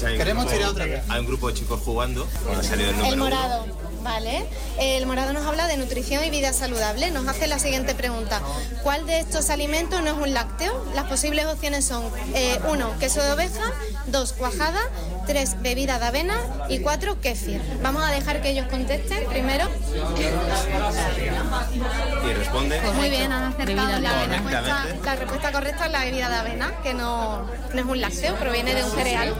[0.00, 1.02] Queremos tirar otra vez.
[1.08, 3.66] Hay un grupo de chicos jugando, ha salido el número El morado.
[4.02, 4.44] Vale.
[4.80, 7.10] El morado nos habla de nutrición y vida saludable.
[7.12, 8.42] Nos hace la siguiente pregunta.
[8.82, 10.72] ¿Cuál de estos alimentos no es un lácteo?
[10.94, 12.12] Las posibles opciones son 1.
[12.34, 12.58] Eh,
[12.98, 13.72] queso de oveja,
[14.06, 14.32] 2.
[14.32, 14.80] Cuajada,
[15.26, 15.62] 3.
[15.62, 16.36] Bebida de avena
[16.68, 17.20] y 4.
[17.20, 17.60] Kéfir.
[17.82, 19.68] Vamos a dejar que ellos contesten primero.
[22.28, 22.80] ¿Y responde?
[22.94, 26.94] Muy bien, han acertado la respuesta, la respuesta correcta es la bebida de avena, que
[26.94, 29.34] no, no es un lácteo, proviene de un cereal.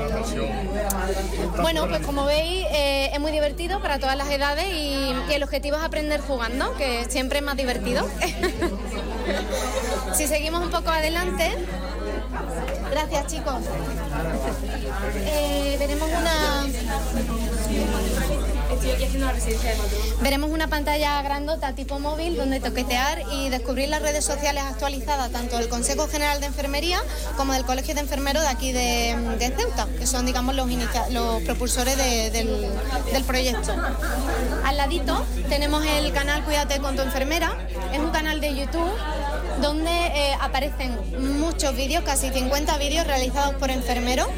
[1.60, 5.76] Bueno, pues como veis, eh, es muy divertido para todas las edades y, el objetivo
[5.76, 8.06] es aprender jugando, que siempre es más divertido.
[10.14, 11.50] si seguimos un poco adelante,
[12.90, 13.56] gracias chicos,
[15.26, 16.66] eh, veremos una
[20.22, 25.58] Veremos una pantalla grandota tipo móvil donde toquetear y descubrir las redes sociales actualizadas tanto
[25.58, 27.00] del Consejo General de Enfermería
[27.36, 30.68] como del Colegio de Enfermeros de aquí de, Ceuta, que son digamos los,
[31.10, 33.72] los propulsores del, proyecto.
[34.64, 37.56] Al ladito tenemos el canal Cuídate con tu enfermera,
[37.92, 38.92] es un canal de YouTube
[39.62, 40.98] donde eh, aparecen
[41.38, 44.28] muchos vídeos, casi 50 vídeos realizados por enfermeros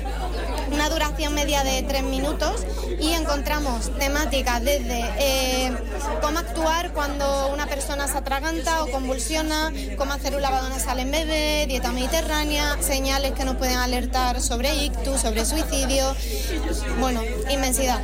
[0.75, 2.65] una duración media de tres minutos
[3.01, 5.73] y encontramos temáticas desde eh,
[6.21, 11.11] cómo actuar cuando una persona se atraganta o convulsiona, cómo hacer un lavado nasal en
[11.11, 16.15] bebé, dieta mediterránea, señales que nos pueden alertar sobre ictus, sobre suicidio,
[16.99, 18.01] bueno, inmensidad.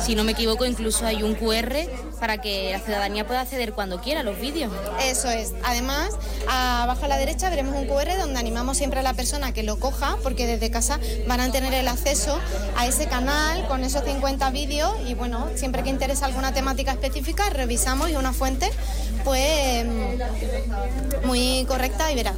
[0.00, 1.76] Si no me equivoco, incluso hay un QR
[2.18, 4.72] para que la ciudadanía pueda acceder cuando quiera a los vídeos.
[5.02, 5.52] Eso es.
[5.64, 6.10] Además,
[6.48, 9.78] abajo a la derecha veremos un QR donde animamos siempre a la persona que lo
[9.78, 12.38] coja, porque desde casa van a tener el acceso
[12.76, 17.50] a ese canal con esos 50 vídeos y bueno, siempre que interesa alguna temática específica,
[17.50, 18.70] revisamos y una fuente
[19.24, 19.84] pues
[21.24, 22.34] muy correcta y verá.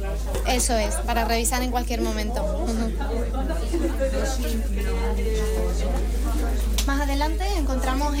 [0.47, 2.43] Eso es, para revisar en cualquier momento.
[6.89, 8.15] Más adelante encontramos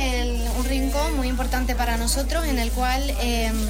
[0.59, 3.67] un rincón muy importante para nosotros en el cual em,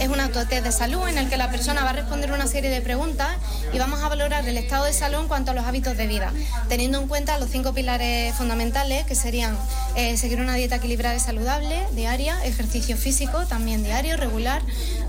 [0.00, 2.70] es un autotest de salud en el que la persona va a responder una serie
[2.70, 3.36] de preguntas
[3.72, 6.32] y vamos a valorar el estado de salud en cuanto a los hábitos de vida,
[6.68, 9.56] teniendo en cuenta los cinco pilares fundamentales que serían
[9.94, 14.60] eh, seguir una dieta equilibrada y saludable, diaria, ejercicio físico también diario, regular,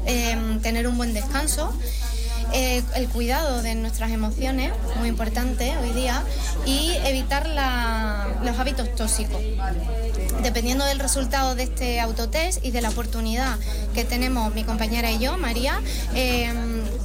[0.06, 1.74] em, tener un buen descanso
[2.54, 6.24] eh, el cuidado de nuestras emociones, muy importante hoy día,
[6.66, 7.48] y evitar
[8.44, 9.42] los hábitos tóxicos.
[10.44, 13.58] Dependiendo del resultado de este autotest y de la oportunidad
[13.94, 15.82] que tenemos mi compañera y yo, María,
[16.16, 16.52] eh,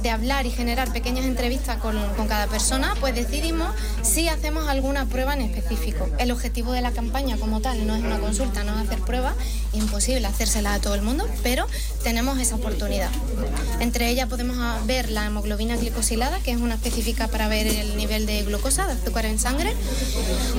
[0.05, 5.33] de hablar y generar pequeñas entrevistas con, cada persona, pues decidimos si hacemos alguna prueba
[5.33, 6.07] en específico.
[6.19, 9.33] El objetivo de la campaña como tal no es una consulta, no es hacer pruebas,
[9.73, 11.65] imposible hacérsela a todo el mundo, pero
[12.03, 13.09] tenemos esa oportunidad.
[13.79, 18.27] Entre ellas podemos ver la hemoglobina glicosilada, que es una específica para ver el nivel
[18.27, 19.73] de glucosa, de azúcar en sangre.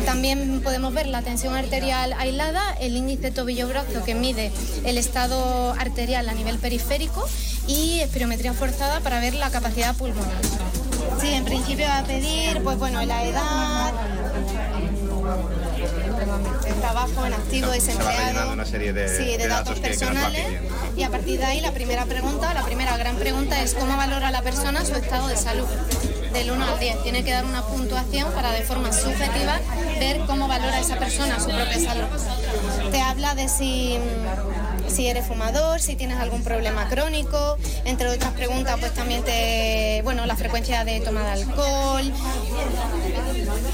[0.06, 4.50] También podemos ver la tensión arterial aislada, el índice tobillo-brazo que mide
[4.84, 7.28] el estado arterial a nivel periférico
[7.68, 10.36] y espirometría forzada para ver la capacidad pulmonar.
[11.20, 13.92] Sí, en principio va a pedir, pues bueno, la edad,
[16.80, 20.46] trabajo en activo, desempleado, una serie de, sí, de, datos, personales.
[20.96, 24.30] y a partir de ahí la primera pregunta, la primera gran pregunta es cómo valora
[24.30, 25.66] la persona su estado de salud.
[26.32, 27.02] Del 1 al 10.
[27.02, 29.58] Tiene que dar una puntuación para de forma subjetiva
[29.98, 32.90] ver cómo valora esa persona su propia salud.
[32.90, 33.98] Te habla de si
[34.88, 40.26] si eres fumador, si tienes algún problema crónico, entre otras preguntas, pues también te, bueno,
[40.26, 42.12] la frecuencia de toma de alcohol,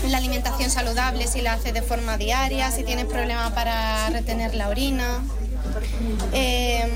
[0.09, 4.68] la alimentación saludable, si la haces de forma diaria, si tienes problemas para retener la
[4.68, 5.22] orina.
[6.33, 6.90] Em,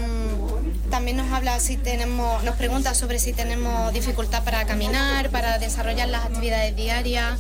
[0.91, 6.09] también nos habla si tenemos, nos pregunta sobre si tenemos dificultad para caminar, para desarrollar
[6.09, 7.39] las actividades diarias.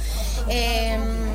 [0.48, 1.25] Em,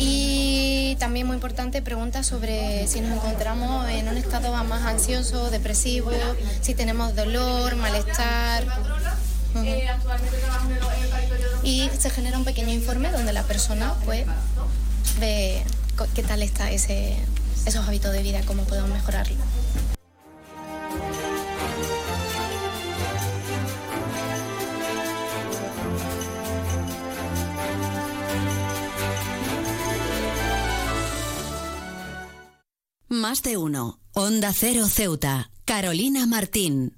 [0.00, 6.10] y también muy importante, pregunta sobre si nos encontramos en un estado más ansioso, depresivo,
[6.62, 8.64] si tenemos dolor, malestar.
[11.62, 14.24] Y se genera un pequeño informe donde la persona pues
[15.18, 15.62] ve
[16.14, 17.16] qué tal está ese,
[17.66, 19.36] esos hábitos de vida, cómo podemos mejorarlo.
[33.12, 33.98] Más de uno.
[34.12, 35.50] Onda Cero Ceuta.
[35.64, 36.96] Carolina Martín.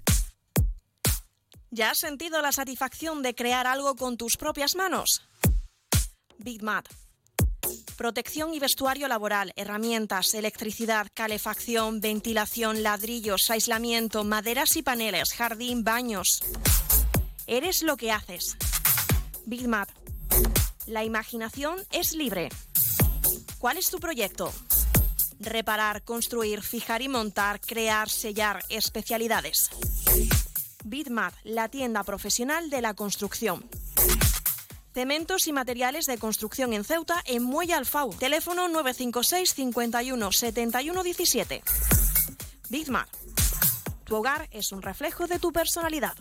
[1.71, 5.23] ¿Ya has sentido la satisfacción de crear algo con tus propias manos?
[6.37, 6.87] BitMat.
[7.97, 16.43] Protección y vestuario laboral, herramientas, electricidad, calefacción, ventilación, ladrillos, aislamiento, maderas y paneles, jardín, baños.
[17.47, 18.59] Eres lo que haces.
[19.47, 19.89] BitMat.
[20.87, 22.51] La imaginación es libre.
[23.59, 24.53] ¿Cuál es tu proyecto?
[25.45, 29.71] Reparar, construir, fijar y montar, crear, sellar, especialidades.
[30.85, 33.69] Bitmat, la tienda profesional de la construcción.
[34.95, 38.15] Cementos y materiales de construcción en Ceuta en Muelle Alfau.
[38.15, 41.63] Teléfono 956 51 71 17.
[42.69, 43.09] Bitmat.
[44.05, 46.15] Tu hogar es un reflejo de tu personalidad.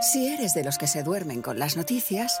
[0.00, 2.40] Si eres de los que se duermen con las noticias,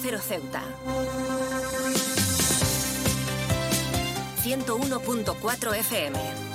[0.00, 0.62] Cero Ceuta.
[4.42, 6.49] 101.4 FM.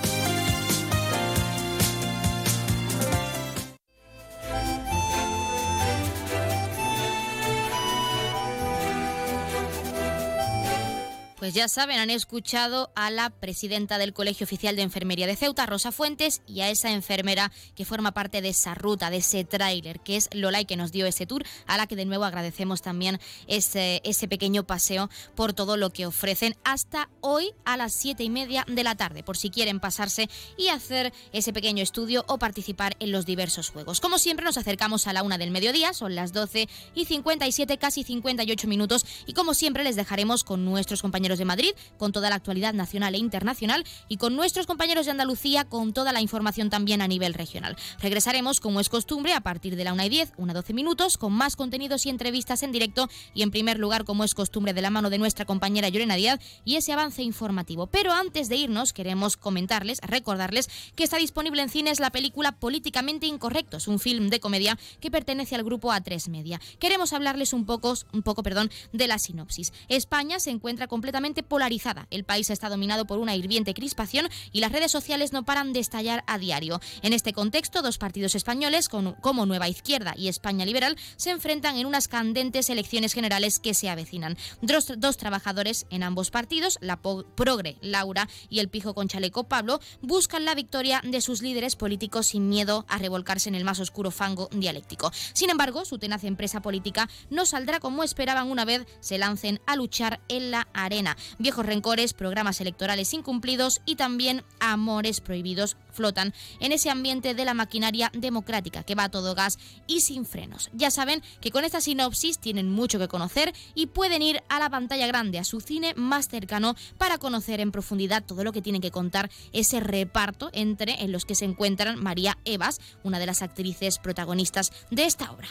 [11.45, 15.67] Pues ya saben, han escuchado a la presidenta del Colegio Oficial de Enfermería de Ceuta,
[15.67, 19.99] Rosa Fuentes, y a esa enfermera que forma parte de esa ruta, de ese tráiler,
[19.99, 22.81] que es Lola y que nos dio ese tour, a la que de nuevo agradecemos
[22.81, 28.23] también ese, ese pequeño paseo por todo lo que ofrecen hasta hoy a las siete
[28.23, 32.39] y media de la tarde, por si quieren pasarse y hacer ese pequeño estudio o
[32.39, 34.01] participar en los diversos juegos.
[34.01, 38.03] Como siempre, nos acercamos a la una del mediodía, son las 12 y 57, casi
[38.03, 42.35] 58 minutos, y como siempre les dejaremos con nuestros compañeros de Madrid con toda la
[42.35, 47.01] actualidad nacional e internacional y con nuestros compañeros de Andalucía con toda la información también
[47.01, 47.75] a nivel regional.
[47.99, 51.33] Regresaremos, como es costumbre, a partir de la 1 y 10, 1 12 minutos, con
[51.33, 54.89] más contenidos y entrevistas en directo y en primer lugar, como es costumbre, de la
[54.89, 57.87] mano de nuestra compañera Llorena Díaz y ese avance informativo.
[57.87, 63.27] Pero antes de irnos, queremos comentarles, recordarles que está disponible en cines la película Políticamente
[63.27, 66.59] Incorrectos, un film de comedia que pertenece al grupo A3 Media.
[66.79, 69.73] Queremos hablarles un poco, un poco perdón, de la sinopsis.
[69.87, 71.14] España se encuentra completamente
[71.47, 72.07] polarizada.
[72.11, 75.79] El país está dominado por una hirviente crispación y las redes sociales no paran de
[75.79, 76.81] estallar a diario.
[77.01, 81.85] En este contexto, dos partidos españoles, como Nueva Izquierda y España Liberal, se enfrentan en
[81.85, 84.37] unas candentes elecciones generales que se avecinan.
[84.61, 89.79] Dos, dos trabajadores en ambos partidos, la Progre Laura y el Pijo con Chaleco Pablo,
[90.01, 94.11] buscan la victoria de sus líderes políticos sin miedo a revolcarse en el más oscuro
[94.11, 95.11] fango dialéctico.
[95.33, 99.75] Sin embargo, su tenaz empresa política no saldrá como esperaban una vez se lancen a
[99.75, 101.04] luchar en la arena.
[101.37, 107.53] Viejos rencores, programas electorales incumplidos y también amores prohibidos flotan en ese ambiente de la
[107.53, 110.69] maquinaria democrática que va a todo gas y sin frenos.
[110.73, 114.69] Ya saben que con esta sinopsis tienen mucho que conocer y pueden ir a la
[114.69, 118.81] pantalla grande, a su cine más cercano, para conocer en profundidad todo lo que tienen
[118.81, 123.41] que contar ese reparto entre en los que se encuentran María Evas, una de las
[123.41, 125.47] actrices protagonistas de esta obra.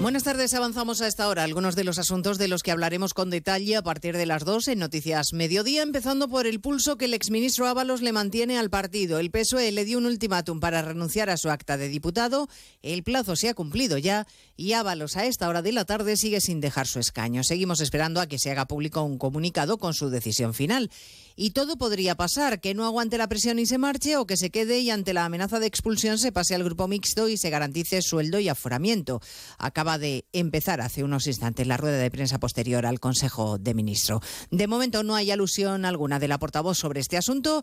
[0.00, 1.42] Buenas tardes, avanzamos a esta hora.
[1.42, 4.68] Algunos de los asuntos de los que hablaremos con detalle a partir de las dos
[4.68, 9.18] en Noticias Mediodía, empezando por el pulso que el exministro Ábalos le mantiene al partido.
[9.18, 12.48] El PSOE le dio un ultimátum para renunciar a su acta de diputado.
[12.80, 16.40] El plazo se ha cumplido ya y Ábalos a esta hora de la tarde sigue
[16.40, 17.42] sin dejar su escaño.
[17.42, 20.92] Seguimos esperando a que se haga público un comunicado con su decisión final.
[21.40, 24.50] Y todo podría pasar, que no aguante la presión y se marche o que se
[24.50, 28.02] quede y ante la amenaza de expulsión se pase al grupo mixto y se garantice
[28.02, 29.20] sueldo y aforamiento.
[29.56, 34.20] Acaba de empezar hace unos instantes la rueda de prensa posterior al Consejo de Ministros.
[34.50, 37.62] De momento no hay alusión alguna de la portavoz sobre este asunto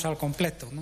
[0.05, 0.67] al completo.
[0.71, 0.81] ¿no?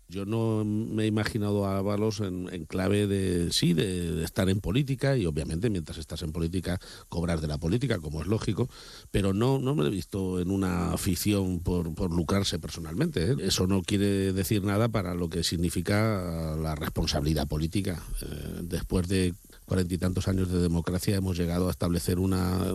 [0.11, 5.15] Yo no me he imaginado a Ábalos en, clave de, sí, de, estar en política
[5.15, 8.69] y obviamente mientras estás en política cobrar de la política, como es lógico,
[9.09, 13.31] pero no, no me he visto en una afición por, por lucrarse personalmente.
[13.31, 13.35] ¿eh?
[13.39, 18.03] Eso no quiere decir nada para lo que significa la responsabilidad política.
[18.21, 19.33] Eh, después de
[19.71, 22.73] cuarenta y tantos años de democracia hemos llegado a establecer una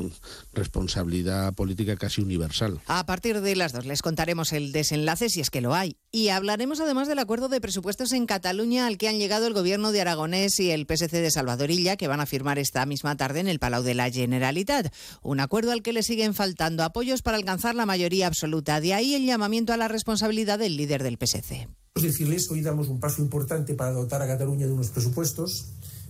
[0.55, 2.81] responsabilidad política casi universal.
[2.87, 5.99] A partir de las dos les contaremos el desenlace si es que lo hay.
[6.11, 9.93] Y hablaremos además del acuerdo de presupuestos en Cataluña al que han llegado el gobierno
[9.93, 13.49] de Aragonés y el PSC de Salvadorilla que van a firmar esta misma tarde en
[13.49, 14.91] el Palau de la Generalitat.
[15.21, 18.81] Un acuerdo al que le siguen faltando apoyos para alcanzar la mayoría absoluta.
[18.81, 21.69] De ahí el llamamiento a la responsabilidad del líder del PSC.
[21.95, 25.67] Decirles hoy damos un paso importante para dotar a Cataluña de unos presupuestos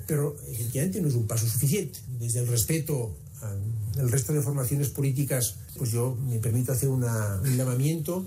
[0.06, 1.98] pero efectivamente no es un paso suficiente.
[2.18, 7.56] Desde el respeto al resto de formaciones políticas, pues yo me permito hacer una, un
[7.56, 8.26] llamamiento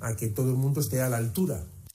[0.00, 1.64] a que todo el mundo esté a la altura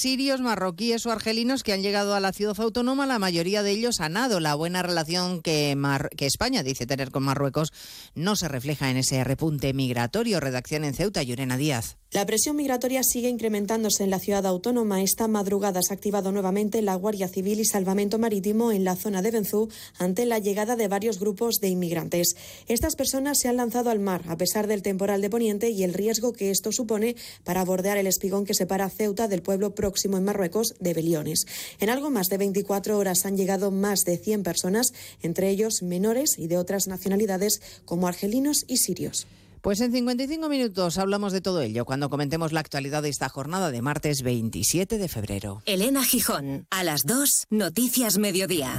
[0.00, 4.00] Sirios, marroquíes o argelinos que han llegado a la ciudad autónoma, la mayoría de ellos
[4.00, 5.76] han dado la buena relación que,
[6.16, 7.70] que España dice tener con Marruecos
[8.14, 10.40] no se refleja en ese repunte migratorio.
[10.40, 11.99] Redacción en Ceuta, Llorena Díaz.
[12.12, 15.00] La presión migratoria sigue incrementándose en la ciudad autónoma.
[15.00, 19.22] Esta madrugada se ha activado nuevamente la Guardia Civil y Salvamento Marítimo en la zona
[19.22, 22.34] de Benzú ante la llegada de varios grupos de inmigrantes.
[22.66, 25.94] Estas personas se han lanzado al mar a pesar del temporal de Poniente y el
[25.94, 30.24] riesgo que esto supone para bordear el espigón que separa Ceuta del pueblo próximo en
[30.24, 31.46] Marruecos de Beliones.
[31.78, 36.40] En algo más de 24 horas han llegado más de 100 personas, entre ellos menores
[36.40, 39.28] y de otras nacionalidades como argelinos y sirios.
[39.62, 43.70] Pues en 55 minutos hablamos de todo ello cuando comentemos la actualidad de esta jornada
[43.70, 45.62] de martes 27 de febrero.
[45.66, 48.78] Elena Gijón, a las 2, Noticias Mediodía.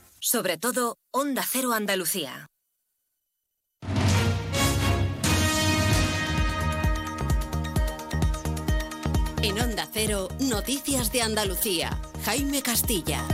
[0.23, 2.51] Sobre todo, Onda Cero Andalucía.
[9.41, 11.99] En Onda Cero, Noticias de Andalucía.
[12.23, 13.25] Jaime Castilla.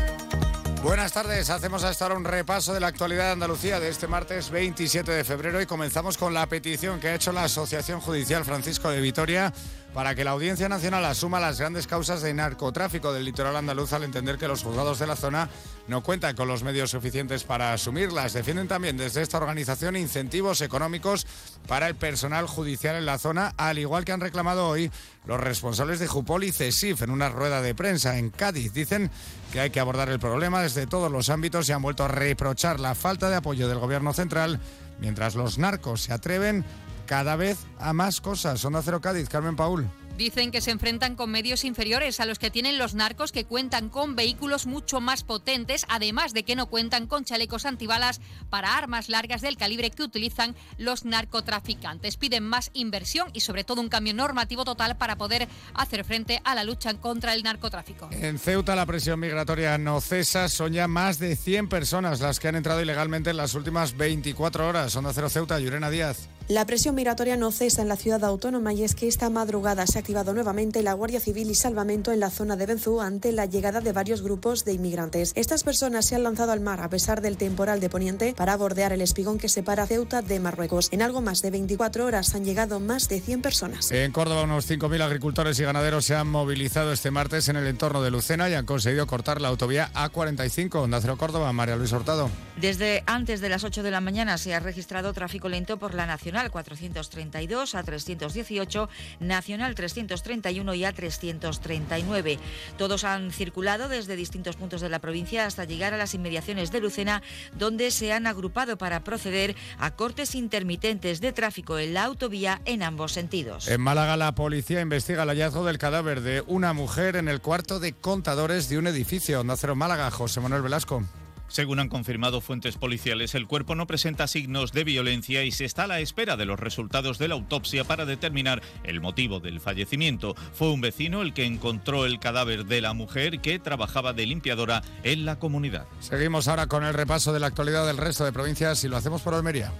[0.81, 4.49] Buenas tardes, hacemos hasta ahora un repaso de la actualidad de Andalucía de este martes
[4.49, 8.89] 27 de febrero y comenzamos con la petición que ha hecho la Asociación Judicial Francisco
[8.89, 9.51] de Vitoria
[9.93, 14.03] para que la Audiencia Nacional asuma las grandes causas de narcotráfico del litoral andaluz al
[14.03, 15.49] entender que los juzgados de la zona
[15.87, 18.33] no cuentan con los medios suficientes para asumirlas.
[18.33, 21.25] Defienden también desde esta organización incentivos económicos
[21.67, 24.91] para el personal judicial en la zona, al igual que han reclamado hoy
[25.25, 28.73] los responsables de Jupol y CESIF en una rueda de prensa en Cádiz.
[28.73, 29.09] Dicen
[29.51, 32.79] que hay que abordar el problema desde todos los ámbitos y han vuelto a reprochar
[32.79, 34.59] la falta de apoyo del gobierno central
[34.99, 36.65] mientras los narcos se atreven
[37.07, 38.63] cada vez a más cosas.
[38.63, 39.89] Onda Cero Cádiz, Carmen Paul.
[40.17, 43.89] Dicen que se enfrentan con medios inferiores a los que tienen los narcos que cuentan
[43.89, 49.09] con vehículos mucho más potentes, además de que no cuentan con chalecos antibalas para armas
[49.09, 52.17] largas del calibre que utilizan los narcotraficantes.
[52.17, 56.55] Piden más inversión y sobre todo un cambio normativo total para poder hacer frente a
[56.55, 58.09] la lucha contra el narcotráfico.
[58.11, 62.47] En Ceuta la presión migratoria no cesa, son ya más de 100 personas las que
[62.47, 64.95] han entrado ilegalmente en las últimas 24 horas.
[64.95, 66.27] Onda Cero Ceuta, Yurena Díaz.
[66.49, 69.97] La presión migratoria no cesa en la ciudad autónoma y es que esta madrugada se
[69.97, 73.47] ha activado nuevamente la Guardia Civil y Salvamento en la zona de Benzú ante la
[73.47, 75.33] llegada de varios grupos de inmigrantes.
[75.35, 78.93] Estas personas se han lanzado al mar a pesar del temporal de Poniente para bordear
[78.93, 80.87] el espigón que separa Ceuta de Marruecos.
[80.93, 83.91] En algo más de 24 horas han llegado más de 100 personas.
[83.91, 88.01] En Córdoba unos 5.000 agricultores y ganaderos se han movilizado este martes en el entorno
[88.01, 90.75] de Lucena y han conseguido cortar la autovía A45.
[90.75, 92.29] Onda Cero Córdoba, María Luis Hurtado.
[92.55, 96.05] Desde antes de las 8 de la mañana se ha registrado tráfico lento por la
[96.05, 102.39] Nacional 432 a 318, Nacional 331 y a 339.
[102.77, 106.79] Todos han circulado desde distintos puntos de la provincia hasta llegar a las inmediaciones de
[106.79, 107.21] Lucena,
[107.57, 112.83] donde se han agrupado para proceder a cortes intermitentes de tráfico en la autovía en
[112.83, 113.67] ambos sentidos.
[113.67, 117.79] En Málaga la policía investiga el hallazgo del cadáver de una mujer en el cuarto
[117.79, 119.41] de contadores de un edificio.
[119.41, 121.03] Onda Cero Málaga, José Manuel Velasco.
[121.47, 125.83] Según han confirmado fuentes policiales, el cuerpo no presenta signos de violencia y se está
[125.83, 130.35] a la espera de los resultados de la autopsia para determinar el motivo del fallecimiento.
[130.53, 134.81] Fue un vecino el que encontró el cadáver de la mujer que trabajaba de limpiadora
[135.03, 135.87] en la comunidad.
[135.99, 139.21] Seguimos ahora con el repaso de la actualidad del resto de provincias y lo hacemos
[139.21, 139.71] por Almería.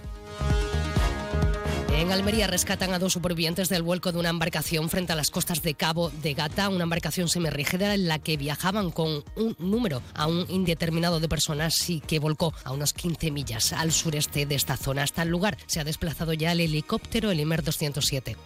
[1.98, 5.62] En Almería rescatan a dos supervivientes del vuelco de una embarcación frente a las costas
[5.62, 10.46] de Cabo de Gata, una embarcación semirrígida en la que viajaban con un número aún
[10.48, 15.02] indeterminado de personas y que volcó a unas 15 millas al sureste de esta zona.
[15.02, 18.36] Hasta el lugar se ha desplazado ya el helicóptero, el Imer 207.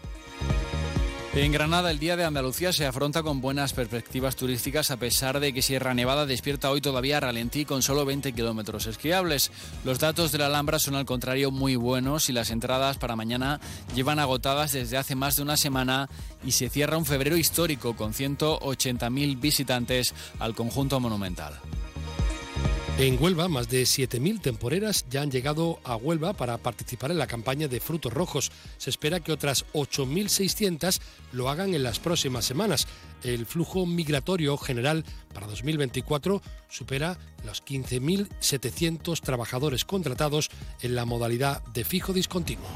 [1.34, 5.54] En Granada el Día de Andalucía se afronta con buenas perspectivas turísticas a pesar de
[5.54, 9.50] que Sierra Nevada despierta hoy todavía a ralentí con solo 20 kilómetros esquiables.
[9.82, 13.60] Los datos de la Alhambra son al contrario muy buenos y las entradas para mañana
[13.94, 16.10] llevan agotadas desde hace más de una semana
[16.44, 21.54] y se cierra un febrero histórico con 180.000 visitantes al conjunto monumental.
[22.98, 27.26] En Huelva, más de 7.000 temporeras ya han llegado a Huelva para participar en la
[27.26, 28.52] campaña de frutos rojos.
[28.76, 31.00] Se espera que otras 8.600
[31.32, 32.86] lo hagan en las próximas semanas.
[33.24, 40.50] El flujo migratorio general para 2024 supera los 15.700 trabajadores contratados
[40.82, 42.68] en la modalidad de fijo discontinuo.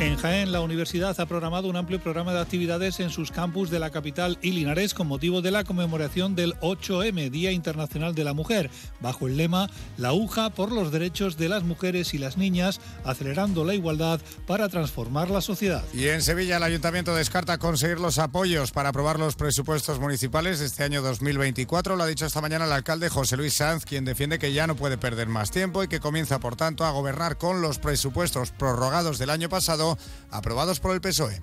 [0.00, 3.80] En Jaén, la universidad ha programado un amplio programa de actividades en sus campus de
[3.80, 8.32] la capital y Linares con motivo de la conmemoración del 8M, Día Internacional de la
[8.32, 8.70] Mujer,
[9.00, 13.64] bajo el lema La UJA por los derechos de las mujeres y las niñas, acelerando
[13.64, 15.82] la igualdad para transformar la sociedad.
[15.92, 20.66] Y en Sevilla, el ayuntamiento descarta conseguir los apoyos para aprobar los presupuestos municipales de
[20.66, 21.96] este año 2024.
[21.96, 24.76] Lo ha dicho esta mañana el alcalde José Luis Sanz, quien defiende que ya no
[24.76, 29.18] puede perder más tiempo y que comienza, por tanto, a gobernar con los presupuestos prorrogados
[29.18, 29.87] del año pasado
[30.30, 31.40] aprobados por el PSOE.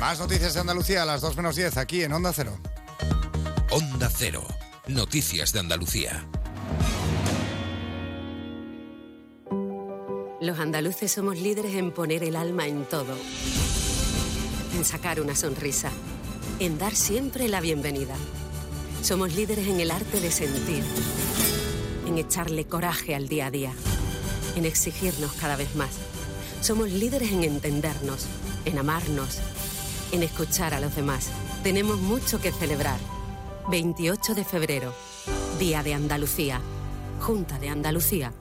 [0.00, 2.56] Más noticias de Andalucía a las 2 menos 10 aquí en Onda Cero.
[3.70, 4.42] Onda Cero.
[4.88, 6.26] Noticias de Andalucía.
[10.40, 13.14] Los andaluces somos líderes en poner el alma en todo.
[14.74, 15.90] En sacar una sonrisa.
[16.60, 18.14] En dar siempre la bienvenida.
[19.02, 20.82] Somos líderes en el arte de sentir.
[22.06, 23.72] En echarle coraje al día a día.
[24.56, 26.09] En exigirnos cada vez más
[26.60, 28.26] somos líderes en entendernos,
[28.64, 29.38] en amarnos,
[30.12, 31.30] en escuchar a los demás.
[31.62, 32.98] Tenemos mucho que celebrar.
[33.70, 34.94] 28 de febrero,
[35.58, 36.60] Día de Andalucía,
[37.20, 38.32] Junta de Andalucía.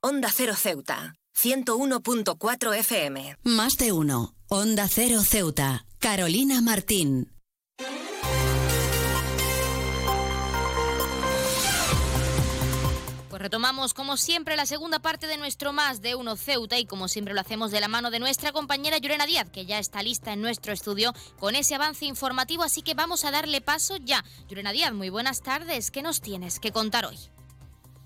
[0.00, 3.36] Onda Cero Ceuta, 101.4 FM.
[3.42, 4.33] Más de uno.
[4.48, 5.86] Onda Cero Ceuta.
[5.98, 7.32] Carolina Martín.
[13.30, 17.08] Pues retomamos como siempre la segunda parte de nuestro Más de Uno Ceuta y como
[17.08, 20.34] siempre lo hacemos de la mano de nuestra compañera Llorena Díaz, que ya está lista
[20.34, 24.22] en nuestro estudio con ese avance informativo, así que vamos a darle paso ya.
[24.46, 27.16] Llorena Díaz, muy buenas tardes, ¿qué nos tienes que contar hoy?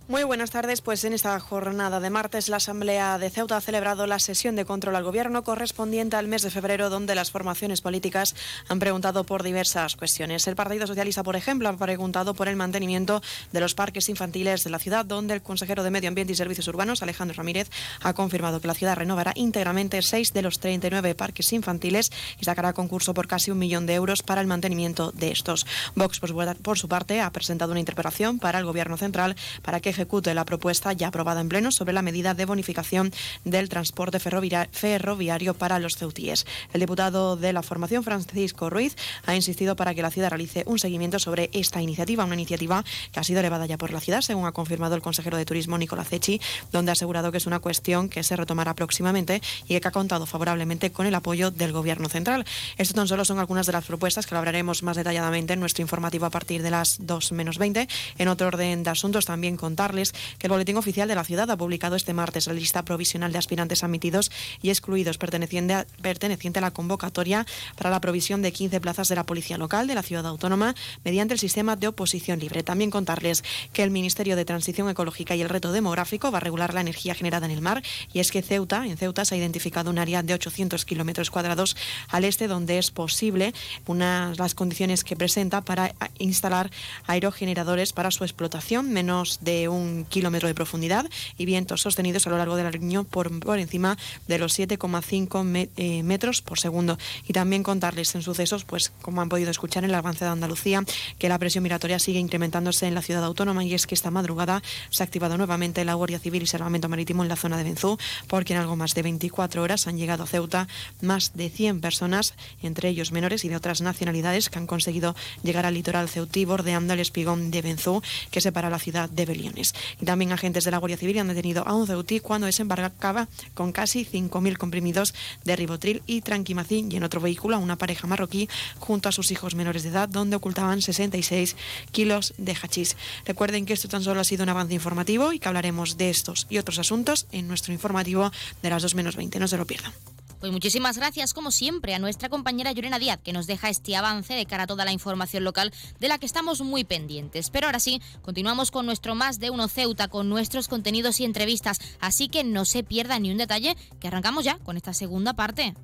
[0.08, 0.80] Muy buenas tardes.
[0.80, 4.64] Pues en esta jornada de martes, la Asamblea de Ceuta ha celebrado la sesión de
[4.64, 8.34] control al Gobierno correspondiente al mes de febrero, donde las formaciones políticas
[8.68, 10.46] han preguntado por diversas cuestiones.
[10.46, 13.20] El Partido Socialista, por ejemplo, ha preguntado por el mantenimiento
[13.52, 16.68] de los parques infantiles de la ciudad, donde el consejero de Medio Ambiente y Servicios
[16.68, 17.68] Urbanos, Alejandro Ramírez,
[18.00, 22.72] ha confirmado que la ciudad renovará íntegramente seis de los 39 parques infantiles y sacará
[22.72, 25.66] concurso por casi un millón de euros para el mantenimiento de estos.
[25.94, 26.18] Vox,
[26.62, 30.44] por su parte, ha presentado una interpelación para el Gobierno central para que ejecute la
[30.44, 33.12] propuesta ya aprobada en pleno sobre la medida de bonificación
[33.44, 36.46] del transporte ferroviario para los ceutíes.
[36.72, 38.96] El diputado de la formación, Francisco Ruiz,
[39.26, 43.18] ha insistido para que la ciudad realice un seguimiento sobre esta iniciativa, una iniciativa que
[43.18, 46.08] ha sido elevada ya por la ciudad, según ha confirmado el consejero de Turismo, Nicolás
[46.08, 46.40] Cechi,
[46.70, 50.26] donde ha asegurado que es una cuestión que se retomará próximamente y que ha contado
[50.26, 52.44] favorablemente con el apoyo del Gobierno central.
[52.76, 56.26] Estos tan solo son algunas de las propuestas que hablaremos más detalladamente en nuestro informativo
[56.26, 57.88] a partir de las 2 menos 20.
[58.18, 61.56] En otro orden de asuntos, también contar que el Boletín Oficial de la Ciudad ha
[61.56, 64.30] publicado este martes la lista provisional de aspirantes admitidos
[64.62, 69.16] y excluidos perteneciente a, perteneciente a la convocatoria para la provisión de 15 plazas de
[69.16, 70.74] la Policía Local de la Ciudad Autónoma
[71.04, 72.62] mediante el sistema de oposición libre.
[72.62, 76.74] También contarles que el Ministerio de Transición Ecológica y el Reto Demográfico va a regular
[76.74, 77.82] la energía generada en el mar
[78.12, 81.76] y es que Ceuta, en Ceuta se ha identificado un área de 800 kilómetros cuadrados
[82.08, 83.54] al este donde es posible
[83.86, 86.70] unas las condiciones que presenta para instalar
[87.06, 92.30] aerogeneradores para su explotación, menos de un un kilómetro de profundidad y vientos sostenidos a
[92.30, 96.98] lo largo del riñón por, por encima de los 7,5 eh, metros por segundo.
[97.26, 100.84] Y también contarles en sucesos, pues como han podido escuchar en el avance de Andalucía,
[101.18, 104.62] que la presión migratoria sigue incrementándose en la ciudad autónoma y es que esta madrugada
[104.90, 107.98] se ha activado nuevamente la Guardia Civil y Salvamento Marítimo en la zona de Benzú,
[108.26, 110.68] porque en algo más de 24 horas han llegado a Ceuta
[111.00, 115.66] más de 100 personas, entre ellos menores y de otras nacionalidades, que han conseguido llegar
[115.66, 119.67] al litoral ceutí, bordeando el espigón de Benzú, que separa la ciudad de Beliones.
[120.00, 123.72] Y también agentes de la Guardia Civil han detenido a un ceutí cuando desembarcaba con
[123.72, 125.14] casi 5.000 comprimidos
[125.44, 128.48] de ribotril y tranquimacín y en otro vehículo a una pareja marroquí
[128.78, 131.56] junto a sus hijos menores de edad, donde ocultaban 66
[131.92, 132.96] kilos de hachís.
[133.24, 136.46] Recuerden que esto tan solo ha sido un avance informativo y que hablaremos de estos
[136.50, 138.30] y otros asuntos en nuestro informativo
[138.62, 139.38] de las 2 menos 20.
[139.38, 139.92] No se lo pierdan.
[140.40, 144.34] Pues muchísimas gracias, como siempre, a nuestra compañera Llorena Díaz, que nos deja este avance
[144.34, 147.50] de cara a toda la información local de la que estamos muy pendientes.
[147.50, 151.80] Pero ahora sí, continuamos con nuestro Más de Uno Ceuta, con nuestros contenidos y entrevistas.
[152.00, 155.74] Así que no se pierda ni un detalle, que arrancamos ya con esta segunda parte.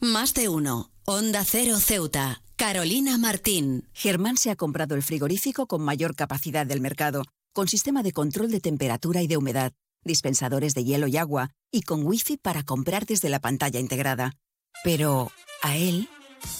[0.00, 0.90] Más de uno.
[1.04, 2.42] Onda Cero Ceuta.
[2.56, 3.88] Carolina Martín.
[3.92, 7.22] Germán se ha comprado el frigorífico con mayor capacidad del mercado,
[7.52, 9.72] con sistema de control de temperatura y de humedad,
[10.04, 14.36] dispensadores de hielo y agua, y con wifi para comprar desde la pantalla integrada.
[14.84, 15.30] Pero
[15.62, 16.08] a él,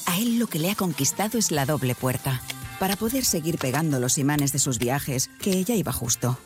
[0.07, 2.41] a él lo que le ha conquistado es la doble puerta,
[2.78, 6.38] para poder seguir pegando los imanes de sus viajes, que ella iba justo.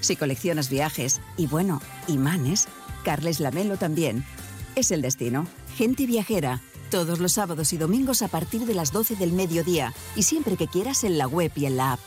[0.00, 2.68] Si coleccionas viajes, y bueno, imanes,
[3.04, 4.24] Carles Lamelo también.
[4.74, 5.46] Es el destino.
[5.76, 6.60] Gente viajera.
[6.90, 10.68] Todos los sábados y domingos a partir de las 12 del mediodía y siempre que
[10.68, 12.00] quieras en la web y en la app.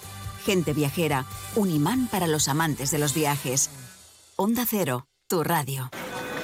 [0.45, 1.25] Gente viajera.
[1.55, 3.69] Un imán para los amantes de los viajes.
[4.35, 5.89] Onda Cero, tu radio.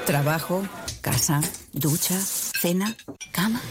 [0.05, 0.63] Trabajo,
[1.01, 1.41] casa,
[1.73, 2.95] ducha, cena,
[3.33, 3.61] cama.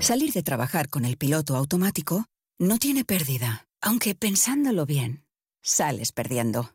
[0.00, 2.26] Salir de trabajar con el piloto automático
[2.58, 5.24] no tiene pérdida, aunque pensándolo bien,
[5.62, 6.74] sales perdiendo.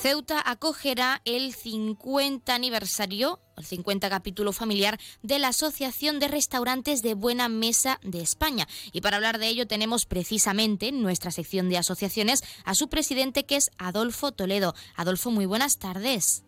[0.00, 7.12] Ceuta acogerá el 50 aniversario, el 50 capítulo familiar de la Asociación de Restaurantes de
[7.12, 8.64] Buena Mesa de España.
[8.94, 13.44] Y para hablar de ello tenemos precisamente en nuestra sección de asociaciones a su presidente
[13.44, 14.72] que es Adolfo Toledo.
[14.96, 16.46] Adolfo, muy buenas tardes.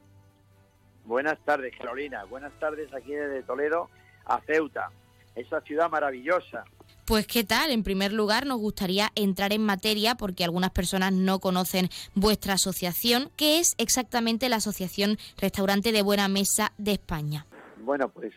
[1.04, 2.24] Buenas tardes, Carolina.
[2.24, 3.90] Buenas tardes aquí desde Toledo
[4.24, 4.90] a Ceuta,
[5.34, 6.64] esa ciudad maravillosa
[7.12, 11.40] pues qué tal, en primer lugar nos gustaría entrar en materia porque algunas personas no
[11.40, 13.28] conocen vuestra asociación.
[13.36, 17.44] ¿Qué es exactamente la Asociación Restaurante de Buena Mesa de España?
[17.82, 18.32] Bueno, pues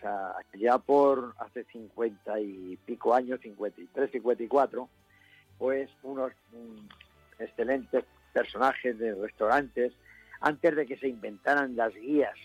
[0.60, 4.90] ya por hace 50 y pico años, 53, 54,
[5.58, 6.34] pues unos
[7.40, 8.04] excelentes
[8.34, 9.94] personajes de restaurantes,
[10.42, 12.36] antes de que se inventaran las guías,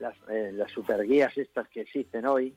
[0.00, 2.52] las, eh, las superguías estas que existen hoy,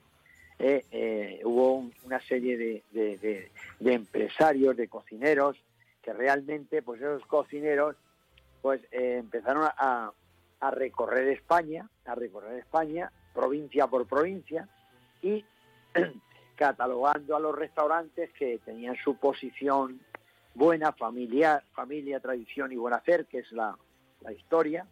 [0.58, 3.52] eh, eh, hubo una serie de,
[3.82, 5.58] empresarios, de cocineros,
[6.02, 7.96] que realmente, pues esos cocineros,
[8.62, 10.12] pues eh, empezaron a,
[10.72, 14.68] recorrer España, a recorrer España, provincia por provincia,
[15.22, 15.46] y
[16.56, 20.00] catalogando a los restaurantes que tenían su posición
[20.56, 23.78] buena, familiar, familia, tradición y buen hacer, que es la,
[24.22, 24.88] la historia,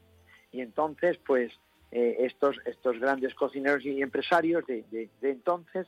[0.51, 1.51] y entonces, pues,
[1.95, 5.85] eh, estos, estos grandes cocineros y empresarios de, entonces,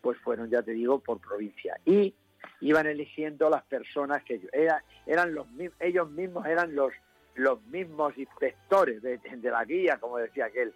[0.00, 1.78] pues fueron, ya te digo, por provincia.
[1.84, 2.14] Y
[2.62, 5.46] iban eligiendo las personas que era, eran los
[5.78, 6.94] ellos mismos eran los,
[7.34, 10.72] los mismos inspectores de, la guía, como decía aquel.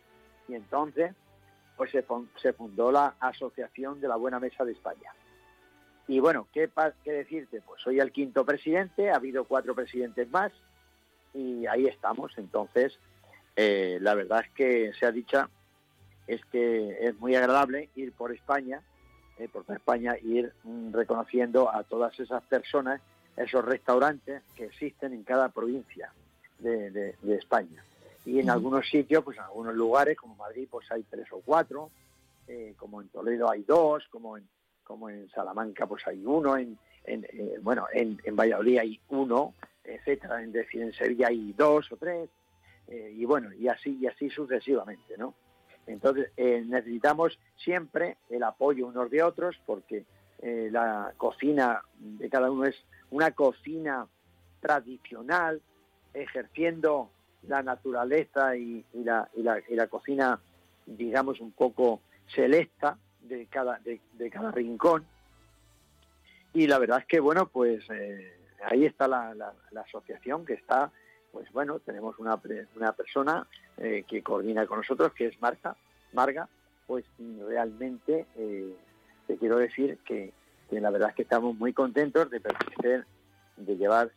[0.47, 1.15] Y entonces,
[1.79, 2.05] pues se,
[2.43, 5.11] se fundó la Asociación de la Buena Mesa de España.
[6.07, 6.69] Y bueno, ¿qué,
[7.03, 7.63] ¿qué decirte?
[7.63, 10.53] Pues soy el quinto presidente, ha habido cuatro presidentes más
[11.33, 12.37] y ahí estamos.
[12.37, 12.99] Entonces,
[13.57, 15.49] eh, la verdad es que se ha dicho
[16.27, 18.83] es que es muy agradable ir por España,
[19.39, 23.01] eh, por España, ir mm, reconociendo a todas esas personas,
[23.37, 26.13] esos restaurantes que existen en cada provincia
[26.59, 27.85] de, España.
[28.25, 31.91] Y en algunos sitios, pues en algunos lugares, como Madrid, pues hay tres o cuatro,
[32.49, 34.49] eh, como en Toledo hay dos, como en,
[34.83, 36.79] como en Salamanca, pues hay uno, en,
[37.63, 39.55] bueno, en, Valladolid hay uno,
[39.85, 42.29] etcétera, en decir, en Sevilla hay dos o tres,
[42.89, 45.35] eh, y bueno, y así, y así sucesivamente, ¿no?
[45.87, 50.05] Entonces, eh, necesitamos siempre el apoyo unos de otros porque
[50.41, 52.77] eh, la cocina de cada uno es
[53.11, 54.07] una cocina
[54.61, 55.61] tradicional,
[56.13, 57.11] ejerciendo
[57.47, 60.41] la naturaleza y, la, y, la, y la, cocina,
[60.87, 62.01] digamos, un poco
[62.35, 65.05] selecta de cada, de, cada rincón.
[66.53, 67.85] Y la verdad es que, bueno, pues
[68.65, 69.53] ahí está la,
[69.85, 70.91] asociación que está,
[71.37, 72.41] pues bueno, tenemos una,
[72.77, 75.77] una persona eh, que coordina con nosotros, que es Marta,
[76.15, 76.49] Marga,
[76.87, 77.05] pues
[77.47, 78.75] realmente eh,
[79.27, 80.33] te quiero decir que,
[80.71, 83.05] la verdad es que estamos muy contentos de pertenecer,
[83.59, 84.13] de llevar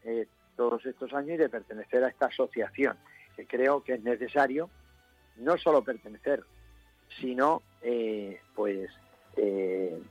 [0.55, 2.95] todos estos años y de pertenecer a esta asociación,
[3.35, 4.69] que creo que es necesario
[5.35, 6.45] no solo pertenecer,
[7.19, 8.89] sino eh, pues
[9.35, 10.01] eh,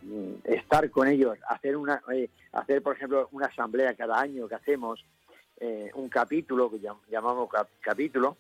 [0.45, 5.03] estar con ellos, hacer una, eh, hacer por ejemplo una asamblea cada año que hacemos,
[5.95, 6.81] un capítulo que
[7.11, 7.49] llamamos
[7.81, 8.37] capítulo,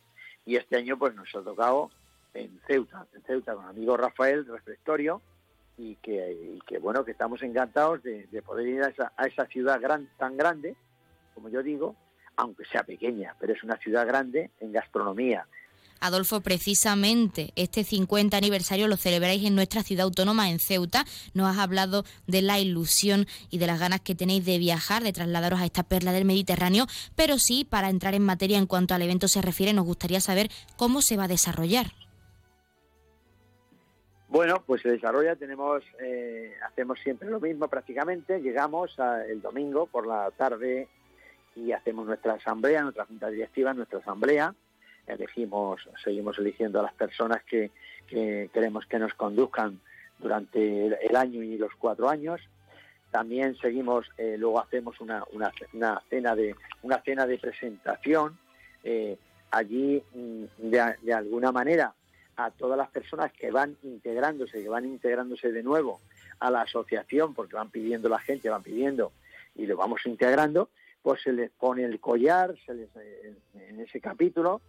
[0.46, 1.90] y este año pues nos ha tocado
[2.34, 5.20] en Ceuta, en Ceuta con amigo Rafael Reflectorio,
[5.76, 10.08] y que, bueno que estamos encantados de, poder ir a esa, a esa ciudad gran,
[10.18, 10.76] tan grande
[11.38, 11.94] como yo digo,
[12.34, 15.46] aunque sea pequeña, pero es una ciudad grande en gastronomía.
[16.00, 21.04] Adolfo, precisamente este 50 aniversario lo celebráis en nuestra ciudad autónoma, en Ceuta.
[21.34, 25.12] Nos has hablado de la ilusión y de las ganas que tenéis de viajar, de
[25.12, 26.86] trasladaros a esta perla del Mediterráneo,
[27.16, 30.50] pero sí, para entrar en materia en cuanto al evento se refiere, nos gustaría saber
[30.76, 31.86] cómo se va a desarrollar.
[34.28, 38.94] Bueno, pues se desarrolla, tenemos, eh, hacemos siempre lo mismo prácticamente, llegamos
[39.26, 40.86] el domingo por la tarde
[41.56, 44.54] y hacemos nuestra asamblea, nuestra junta directiva, nuestra asamblea.
[45.08, 47.70] Elegimos, seguimos eligiendo a las personas que,
[48.06, 49.80] queremos que nos conduzcan
[50.18, 52.40] durante el, año y los cuatro años.
[53.10, 55.50] También seguimos, eh, luego hacemos una, una,
[56.10, 58.38] cena de una cena de presentación.
[58.84, 59.16] Eh,
[59.50, 61.94] allí, mm, de, de alguna manera,
[62.36, 66.00] a todas las personas que van integrándose, que van integrándose de nuevo
[66.38, 69.12] a la asociación, porque van pidiendo la gente, van pidiendo
[69.56, 70.70] y lo vamos integrando,
[71.02, 74.60] pues se les pone el collar se les, eh, en ese capítulo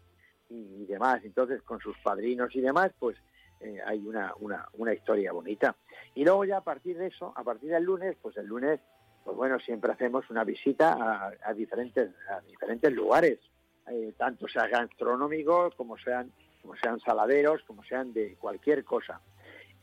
[0.50, 1.22] y demás.
[1.24, 3.18] Entonces, con sus padrinos y demás, pues
[3.62, 5.76] eh, hay una, una, una, historia bonita.
[6.16, 8.80] Y luego ya a partir de eso, a partir del lunes, pues el lunes,
[9.26, 13.40] pues bueno, siempre hacemos una visita a, diferentes, a diferentes lugares,
[13.88, 16.32] eh, tanto sean gastronómicos como sean,
[16.62, 19.20] como sean saladeros, como sean de cualquier cosa.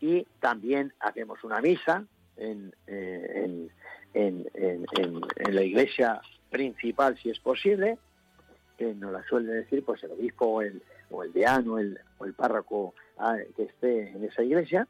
[0.01, 2.07] Y también hacemos una misa
[2.37, 3.71] en, en,
[4.15, 7.99] en, en la iglesia principal, si es posible,
[8.77, 12.25] que nos la suele decir pues el obispo o el, o el deano el, o
[12.25, 14.87] el párroco ah, que esté en esa iglesia.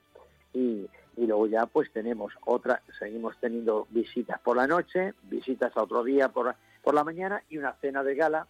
[0.52, 5.82] Y, y, luego ya pues tenemos otra, seguimos teniendo visitas por la noche, visitas a
[5.82, 8.46] otro día por, por la mañana y una cena de gala,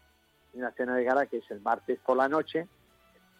[0.55, 2.69] una cena de gala que es el martes por la noche.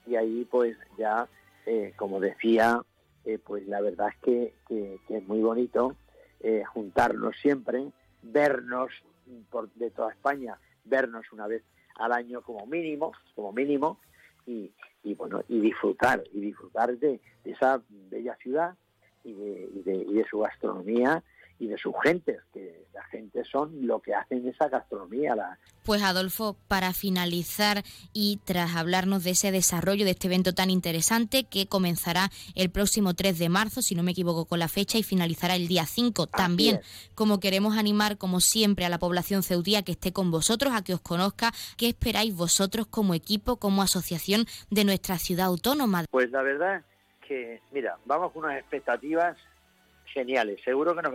[0.07, 1.29] Y ahí pues ya,
[1.65, 2.81] eh, como decía,
[3.25, 5.97] eh, pues la verdad es que, que, es muy bonito
[6.41, 7.91] eh, juntarnos siempre,
[8.23, 8.93] vernos
[9.51, 11.63] por, de toda España, vernos una vez
[11.99, 13.99] al año como mínimo, como mínimo,
[14.47, 14.71] y,
[15.03, 18.75] y bueno, y disfrutar, y disfrutar de, esa bella ciudad
[19.25, 21.23] y de, y de, y de su gastronomía
[21.59, 25.37] y de sus gentes, que la gente son lo que hacen esa gastronomía.
[25.37, 25.59] La...
[25.85, 27.83] Pues Adolfo, para finalizar
[28.15, 33.13] y tras hablarnos de ese desarrollo de este evento tan interesante que comenzará el próximo
[33.13, 36.27] 3 de marzo, si no me equivoco con la fecha, y finalizará el día 5
[36.27, 36.81] también,
[37.15, 40.95] como queremos animar como siempre a la población ceutía que esté con vosotros, a que
[40.95, 46.05] os conozca, ¿qué esperáis vosotros como equipo, como asociación de nuestra ciudad autónoma?
[46.11, 46.83] Pues la verdad
[47.29, 49.37] que, mira, vamos con unas expectativas
[50.07, 50.59] geniales.
[50.65, 51.13] Seguro que nos,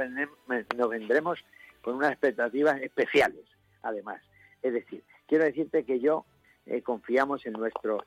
[0.77, 1.39] nos vendremos
[1.82, 3.45] con unas expectativas especiales,
[3.82, 4.21] además.
[4.61, 6.25] Es decir, quiero decirte que yo
[6.65, 8.03] eh, confiamos en nuestro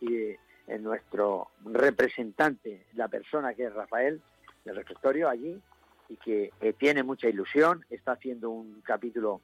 [0.67, 4.23] en nuestro representante, la persona que es Rafael
[4.65, 5.61] del refectorio allí
[6.09, 9.41] y que eh, tiene mucha ilusión, está haciendo un capítulo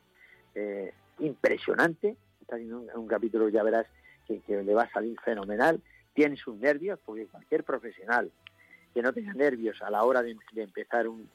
[0.54, 3.86] eh, impresionante, está haciendo un, capítulo, ya verás,
[4.26, 5.80] que, le va a salir fenomenal,
[6.14, 8.30] tiene sus nervios, porque cualquier profesional
[8.94, 11.28] que no tenga nervios a la hora de, empezar un,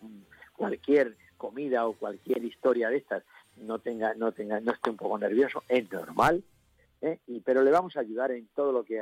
[0.56, 1.16] cualquier
[1.46, 3.24] comida o cualquier historia de estas,
[3.58, 6.44] no tenga, no tenga, no esté un poco nervioso, es normal,
[7.02, 7.20] ¿eh?
[7.28, 9.00] y, pero le vamos a ayudar en todo lo que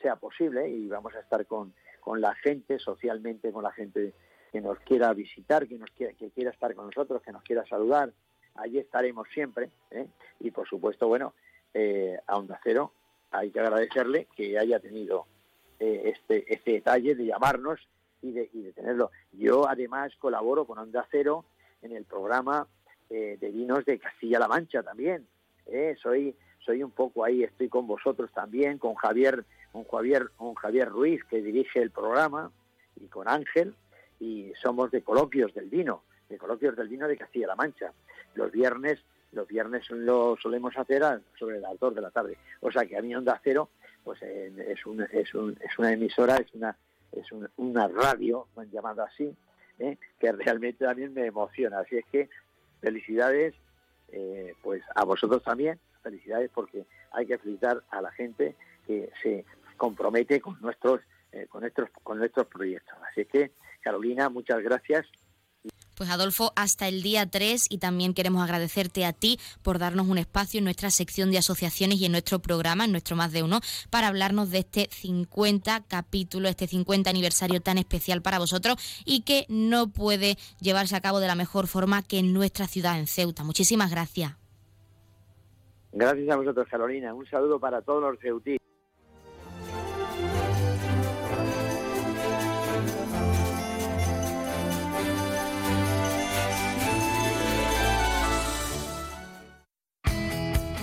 [0.00, 4.12] sea posible y vamos a estar con, con la gente, socialmente, con la gente
[4.52, 7.64] que nos quiera visitar, que nos quiera, que quiera estar con nosotros, que nos quiera
[7.66, 8.12] saludar,
[8.56, 10.06] allí estaremos siempre, ¿eh?
[10.40, 11.32] y por supuesto, bueno,
[11.72, 12.92] eh, a Onda Cero
[13.30, 15.26] hay que agradecerle que haya tenido
[15.78, 17.80] este, este detalle de llamarnos
[18.22, 19.10] y de, tenerlo.
[19.32, 21.44] Yo además colaboro con Onda Cero
[21.82, 22.66] en el programa
[23.10, 25.26] eh, de vinos de Castilla-La Mancha también.
[25.66, 26.34] Eh, soy
[26.66, 31.22] soy un poco ahí, estoy con vosotros también, con Javier, con Javier, con Javier Ruiz,
[31.24, 32.50] que dirige el programa,
[33.00, 33.74] y con Ángel,
[34.18, 37.92] y somos de coloquios del vino, de coloquios del vino de Castilla-La Mancha.
[38.34, 38.98] Los viernes,
[39.32, 41.02] los viernes lo solemos hacer
[41.38, 42.36] sobre las dos de la tarde.
[42.60, 43.70] O sea que a mí Onda Cero,
[44.02, 46.76] pues eh, es, un, es, un, es una emisora, es una,
[47.12, 49.32] es una radio, llamado así,
[49.78, 49.98] ¿eh?
[50.18, 51.80] que realmente también me emociona.
[51.80, 52.28] Así es que
[52.80, 53.54] felicidades,
[54.08, 58.54] eh, pues a vosotros también, felicidades porque hay que felicitar a la gente
[58.86, 59.44] que se
[59.76, 61.00] compromete con nuestros,
[61.48, 62.96] con nuestros, con nuestros proyectos.
[63.10, 63.50] Así que,
[63.82, 65.06] Carolina, muchas gracias
[65.96, 70.18] pues Adolfo, hasta el día 3 y también queremos agradecerte a ti por darnos un
[70.18, 73.60] espacio en nuestra sección de asociaciones y en nuestro programa, en nuestro más de uno,
[73.90, 79.46] para hablarnos de este 50 capítulo, este 50 aniversario tan especial para vosotros y que
[79.48, 83.42] no puede llevarse a cabo de la mejor forma que en nuestra ciudad, en Ceuta.
[83.42, 84.34] Muchísimas gracias.
[85.92, 87.14] Gracias a vosotros, Carolina.
[87.14, 88.60] Un saludo para todos los ceutíes.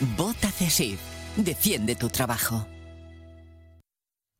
[0.00, 0.98] Vota CESIF.
[1.36, 2.66] Defiende tu trabajo.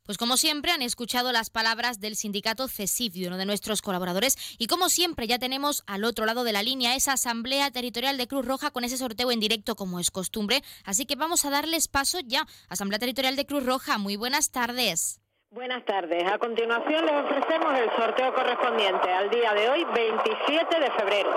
[0.05, 4.37] Pues como siempre han escuchado las palabras del sindicato CESIF, de uno de nuestros colaboradores,
[4.59, 8.27] y como siempre ya tenemos al otro lado de la línea esa asamblea territorial de
[8.27, 11.89] Cruz Roja con ese sorteo en directo como es costumbre, así que vamos a darles
[11.89, 12.47] paso ya.
[12.69, 15.21] Asamblea Territorial de Cruz Roja, muy buenas tardes.
[15.51, 16.25] Buenas tardes.
[16.31, 21.31] A continuación les ofrecemos el sorteo correspondiente al día de hoy, 27 de febrero.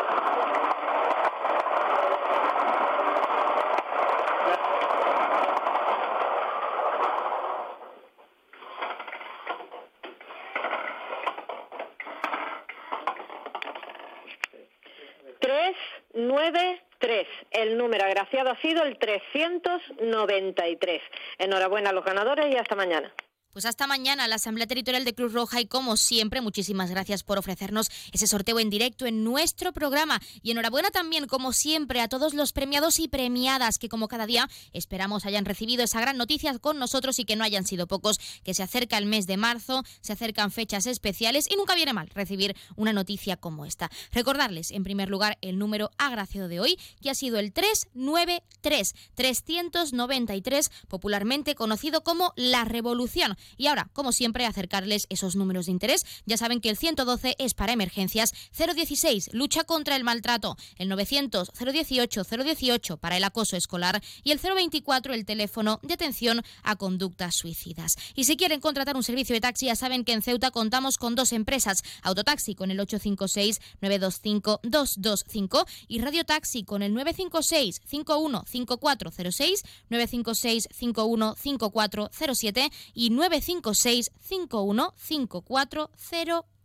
[16.99, 17.27] Tres.
[17.51, 21.01] El número agraciado ha sido el 393.
[21.37, 23.11] Enhorabuena a los ganadores y hasta mañana.
[23.57, 27.39] Pues hasta mañana la Asamblea Territorial de Cruz Roja y como siempre, muchísimas gracias por
[27.39, 30.21] ofrecernos ese sorteo en directo en nuestro programa.
[30.43, 34.47] Y enhorabuena también, como siempre, a todos los premiados y premiadas que como cada día
[34.73, 38.53] esperamos hayan recibido esa gran noticia con nosotros y que no hayan sido pocos, que
[38.53, 42.55] se acerca el mes de marzo, se acercan fechas especiales y nunca viene mal recibir
[42.75, 43.89] una noticia como esta.
[44.11, 50.71] Recordarles, en primer lugar, el número agraciado de hoy, que ha sido el 393, 393,
[50.87, 53.35] popularmente conocido como la Revolución.
[53.55, 56.05] Y ahora, como siempre, acercarles esos números de interés.
[56.25, 61.51] Ya saben que el 112 es para emergencias, 016 lucha contra el maltrato, el 900
[61.53, 67.35] 018 018 para el acoso escolar y el 024 el teléfono de atención a conductas
[67.35, 67.95] suicidas.
[68.15, 71.15] Y si quieren contratar un servicio de taxi, ya saben que en Ceuta contamos con
[71.15, 79.63] dos empresas, Autotaxi con el 856 925 225 y Radio Taxi con el 956 515406,
[79.89, 85.89] 956 515407 y 9 956 51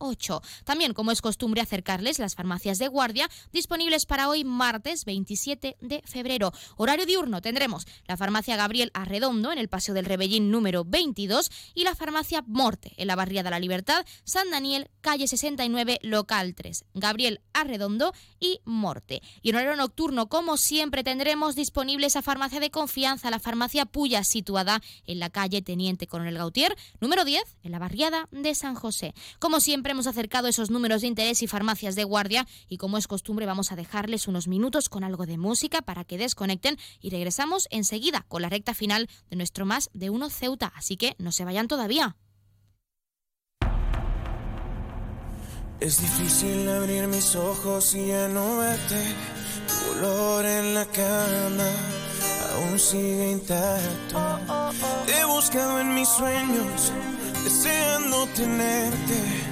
[0.03, 5.77] 5408 también, como es costumbre, acercarles las farmacias de guardia disponibles para hoy martes 27
[5.81, 6.53] de febrero.
[6.77, 11.85] Horario diurno tendremos la farmacia Gabriel Arredondo en el Paseo del Rebellín número 22 y
[11.85, 16.85] la farmacia Morte en la Barriada La Libertad, San Daniel, calle 69, local 3.
[16.95, 19.23] Gabriel Arredondo y Morte.
[19.43, 24.25] Y en horario nocturno, como siempre, tendremos disponible esa farmacia de confianza, la farmacia Puya,
[24.25, 29.15] situada en la calle Teniente Coronel Gautier, número 10, en la barriada de San José.
[29.39, 33.07] Como siempre, hemos acercado esos números de interés y farmacias de guardia y como es
[33.07, 37.69] costumbre vamos a dejarles unos minutos con algo de música para que desconecten y regresamos
[37.71, 41.45] enseguida con la recta final de nuestro más de uno Ceuta, así que no se
[41.45, 42.17] vayan todavía.
[45.79, 49.05] Es difícil abrir mis ojos y ya no verte.
[49.67, 51.71] Tu olor en la cama
[52.55, 54.39] aún sigue intacto.
[55.07, 56.93] Te he buscado en mis sueños,
[57.45, 59.52] deseando tenerte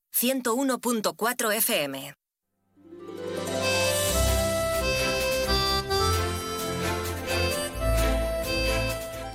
[0.21, 2.13] 101.4 FM.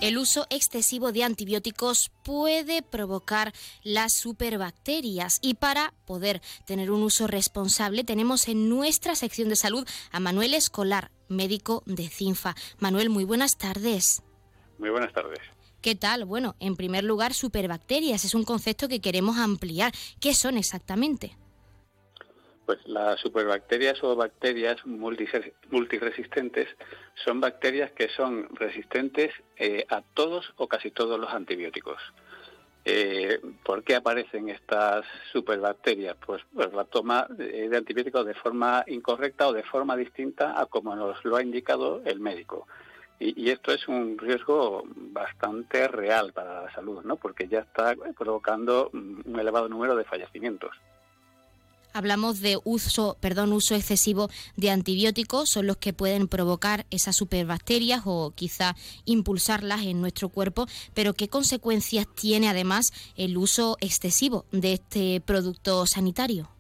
[0.01, 3.53] El uso excesivo de antibióticos puede provocar
[3.83, 9.89] las superbacterias y para poder tener un uso responsable tenemos en nuestra sección de salud
[10.13, 12.55] a Manuel Escolar, médico de CINFA.
[12.79, 14.23] Manuel, muy buenas tardes.
[14.79, 15.41] Muy buenas tardes.
[15.87, 16.25] ¿Qué tal?
[16.25, 19.93] Bueno, en primer lugar, superbacterias es un concepto que queremos ampliar.
[20.21, 21.37] ¿Qué son exactamente?
[22.67, 26.67] Pues las superbacterias o bacterias multiresistentes
[27.25, 32.03] son bacterias que son resistentes eh, a todos o casi todos los antibióticos.
[32.85, 36.17] Eh, ¿Por qué aparecen estas superbacterias?
[36.27, 40.97] Pues, pues la toma de, antibióticos de forma incorrecta o de forma distinta a como
[40.97, 42.67] nos lo ha indicado el médico.
[43.19, 47.17] Y, esto es un riesgo bastante real para la salud, ¿no?
[47.17, 50.73] Porque ya está provocando un elevado número de fallecimientos
[51.97, 58.03] hablamos de uso, perdón, uso excesivo de antibióticos, son los que pueden provocar esas superbacterias
[58.05, 58.77] o quizá
[59.07, 65.87] impulsarlas en nuestro cuerpo, pero ¿qué consecuencias tiene además el uso excesivo de este producto
[65.87, 66.56] sanitario?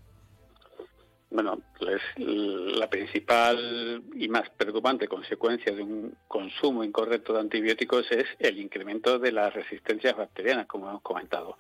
[1.31, 8.27] Bueno, pues la principal y más preocupante consecuencia de un consumo incorrecto de antibióticos es
[8.39, 11.59] el incremento de las resistencias bacterianas, como hemos comentado.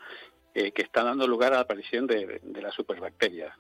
[0.58, 3.54] Eh, que está dando lugar a la aparición de, las superbacterias.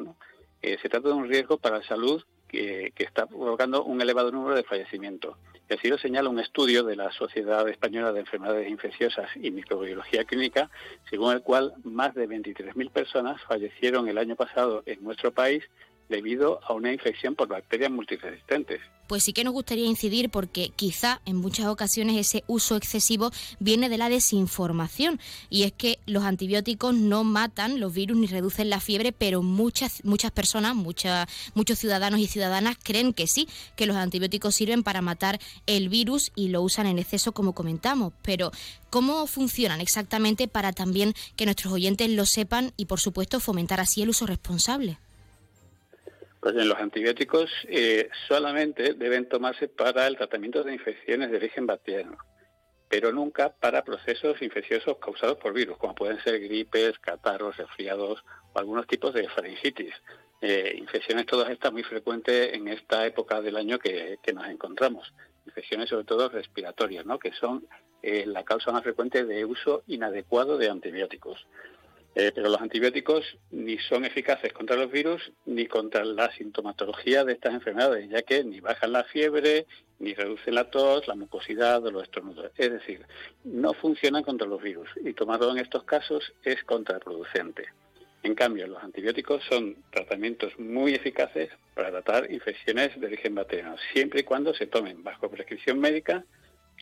[0.62, 4.56] Eh, se trata de un riesgo para la salud que, está provocando un elevado número
[4.56, 5.36] de fallecimientos.
[5.68, 10.24] Y así lo señala un estudio de la Sociedad Española de Enfermedades Infecciosas y Microbiología
[10.24, 10.70] Clínica,
[11.10, 15.64] según el cual más de 23.000 personas fallecieron el año pasado en nuestro país
[16.08, 18.80] debido a una infección por bacterias multiresistentes.
[19.06, 23.30] Pues sí que nos gustaría incidir porque quizá en muchas ocasiones ese uso excesivo
[23.60, 28.68] viene de la desinformación y es que los antibióticos no matan los virus ni reducen
[28.68, 33.86] la fiebre, pero muchas muchas personas, muchas, muchos ciudadanos y ciudadanas creen que sí, que
[33.86, 38.50] los antibióticos sirven para matar el virus y lo usan en exceso como comentamos, pero
[38.90, 44.02] ¿cómo funcionan exactamente para también que nuestros oyentes lo sepan y por supuesto fomentar así
[44.02, 44.98] el uso responsable?
[46.46, 51.66] Pues en los antibióticos eh, solamente deben tomarse para el tratamiento de infecciones de origen
[51.66, 52.18] bacteriano,
[52.88, 58.58] pero nunca para procesos infecciosos causados por virus, como pueden ser gripes, catarros, resfriados o
[58.60, 59.92] algunos tipos de faringitis.
[60.40, 65.12] Eh, infecciones todas estas muy frecuentes en esta época del año que, nos encontramos.
[65.46, 67.18] Infecciones sobre todo respiratorias, ¿no?
[67.18, 67.66] que son
[68.04, 71.44] eh, la causa más frecuente de uso inadecuado de antibióticos.
[72.18, 77.34] Eh, pero los antibióticos ni son eficaces contra los virus ni contra la sintomatología de
[77.34, 79.66] estas enfermedades, ya que ni bajan la fiebre,
[79.98, 82.50] ni reducen la tos, la mucosidad o los estornudos.
[82.56, 83.04] Es decir,
[83.44, 87.66] no funcionan contra los virus y tomarlo en estos casos es contraproducente.
[88.22, 94.20] En cambio, los antibióticos son tratamientos muy eficaces para tratar infecciones de origen bacteriano, siempre
[94.20, 96.24] y cuando se tomen bajo prescripción médica,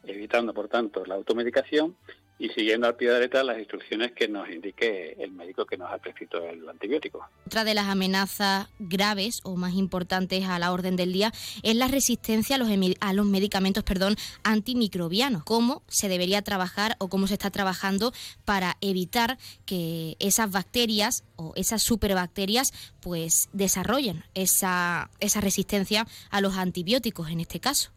[0.05, 1.97] evitando, por tanto, la automedicación
[2.39, 5.77] y siguiendo al pie de la letra las instrucciones que nos indique el médico que
[5.77, 7.29] nos ha prescrito el antibiótico.
[7.47, 11.33] Otra de las amenazas graves o más importantes a la orden del día
[11.63, 12.69] es la resistencia a los,
[13.01, 15.45] a los medicamentos perdón, antimicrobianos.
[15.45, 18.13] ¿Cómo se debería trabajar o cómo se está trabajando
[18.45, 26.57] para evitar que esas bacterias o esas superbacterias pues desarrollen esa, esa resistencia a los
[26.57, 27.94] antibióticos en este caso?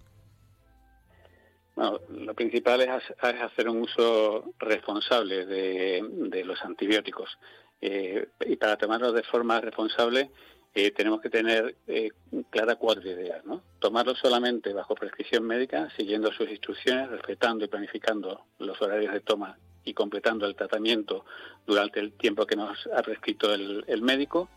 [1.78, 2.90] Bueno, lo principal es,
[3.20, 7.38] hacer un uso responsable de, los antibióticos.
[7.80, 10.32] Eh, y para tomarlos de forma responsable
[10.74, 12.10] eh, tenemos que tener eh,
[12.50, 13.46] clara cuatro ideas.
[13.46, 13.62] ¿no?
[13.78, 19.56] Tomarlos solamente bajo prescripción médica, siguiendo sus instrucciones, respetando y planificando los horarios de toma
[19.84, 21.26] y completando el tratamiento
[21.68, 24.50] durante el tiempo que nos ha prescrito el, el médico.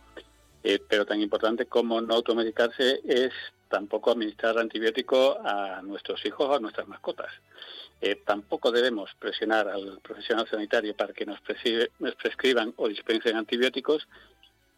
[0.88, 3.34] pero tan importante como no automedicarse es
[3.70, 7.32] tampoco administrar antibiótico a nuestros hijos o a nuestras mascotas.
[8.02, 11.38] Eh, tampoco debemos presionar al profesional sanitario para que nos,
[11.98, 14.08] nos prescriban o dispensen antibióticos.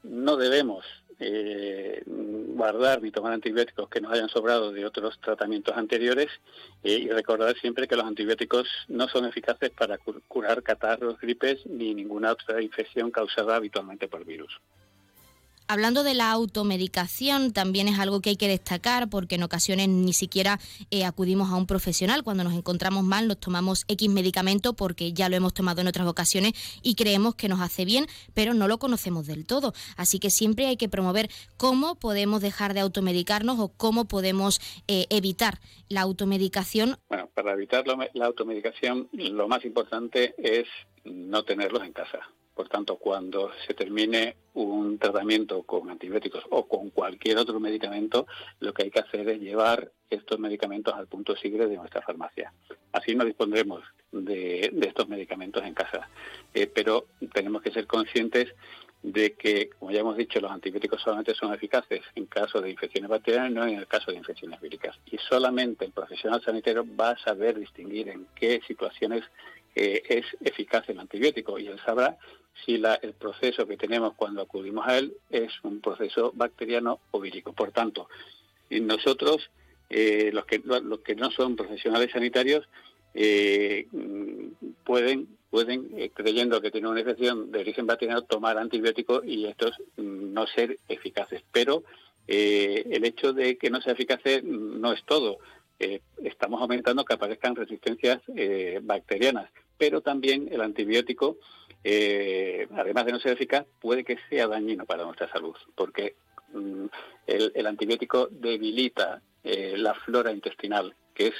[0.02, 0.84] No debemos
[1.20, 6.28] eh, guardar ni tomar antibióticos que nos hayan sobrado de otros tratamientos anteriores
[6.82, 11.94] eh, y recordar siempre que los antibióticos no son eficaces para curar catarros, gripes ni
[11.94, 14.60] ninguna otra infección causada habitualmente por virus.
[15.68, 20.12] Hablando de la automedicación, también es algo que hay que destacar porque en ocasiones ni
[20.12, 20.58] siquiera
[20.90, 22.22] eh, acudimos a un profesional.
[22.22, 26.06] Cuando nos encontramos mal, nos tomamos X medicamento porque ya lo hemos tomado en otras
[26.06, 26.52] ocasiones
[26.82, 29.72] y creemos que nos hace bien, pero no lo conocemos del todo.
[29.96, 35.06] Así que siempre hay que promover cómo podemos dejar de automedicarnos o cómo podemos eh,
[35.10, 36.98] evitar la automedicación.
[37.08, 40.66] Bueno, para evitar la automedicación, lo más importante es
[41.04, 42.20] no tenerlos en casa
[42.54, 48.26] por tanto, cuando se termine un tratamiento con antibióticos o con cualquier otro medicamento,
[48.60, 52.52] lo que hay que hacer es llevar estos medicamentos al punto sigre de nuestra farmacia.
[52.92, 56.10] Así no dispondremos de, estos medicamentos en casa.
[56.52, 58.54] Eh, pero tenemos que ser conscientes
[59.02, 63.08] de que, como ya hemos dicho, los antibióticos solamente son eficaces en caso de infecciones
[63.08, 64.96] bacterianas, no en el caso de infecciones víricas.
[65.06, 69.24] Y solamente el profesional sanitario va a saber distinguir en qué situaciones
[69.74, 72.18] eh, es eficaz el antibiótico y él sabrá
[72.64, 77.20] si la, el proceso que tenemos cuando acudimos a él es un proceso bacteriano o
[77.20, 77.52] vírico.
[77.52, 78.08] Por tanto,
[78.70, 79.50] nosotros,
[79.90, 82.68] eh, los, que, no son profesionales sanitarios,
[83.14, 83.86] eh,
[84.84, 85.28] pueden,
[85.96, 90.46] eh, creyendo que tienen una infección de origen bacteriano, tomar antibióticos y estos mm, no
[90.46, 91.42] ser eficaces.
[91.52, 91.82] Pero
[92.28, 95.38] el hecho de que no sea eficaces no es todo.
[96.22, 98.22] estamos aumentando que aparezcan resistencias
[98.82, 101.38] bacterianas, pero también el antibiótico
[101.84, 106.14] eh, además de no ser eficaz, puede que sea dañino para nuestra salud, porque
[106.52, 106.86] mm,
[107.26, 111.32] el, antibiótico debilita eh, la flora intestinal, que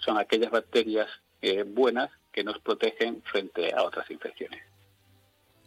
[0.00, 1.08] son aquellas bacterias
[1.42, 4.62] eh, buenas que nos protegen frente a otras infecciones.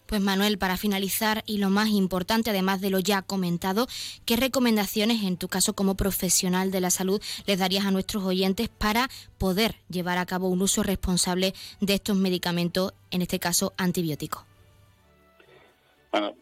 [0.06, 3.88] Pues Manuel, para finalizar y lo más importante, además de lo ya comentado,
[4.26, 8.69] ¿qué recomendaciones en tu caso como profesional de la salud les darías a nuestros oyentes
[8.69, 9.10] para
[9.40, 14.44] poder llevar a cabo un uso responsable de estos medicamentos, en este caso antibióticos?
[16.11, 16.36] Bueno,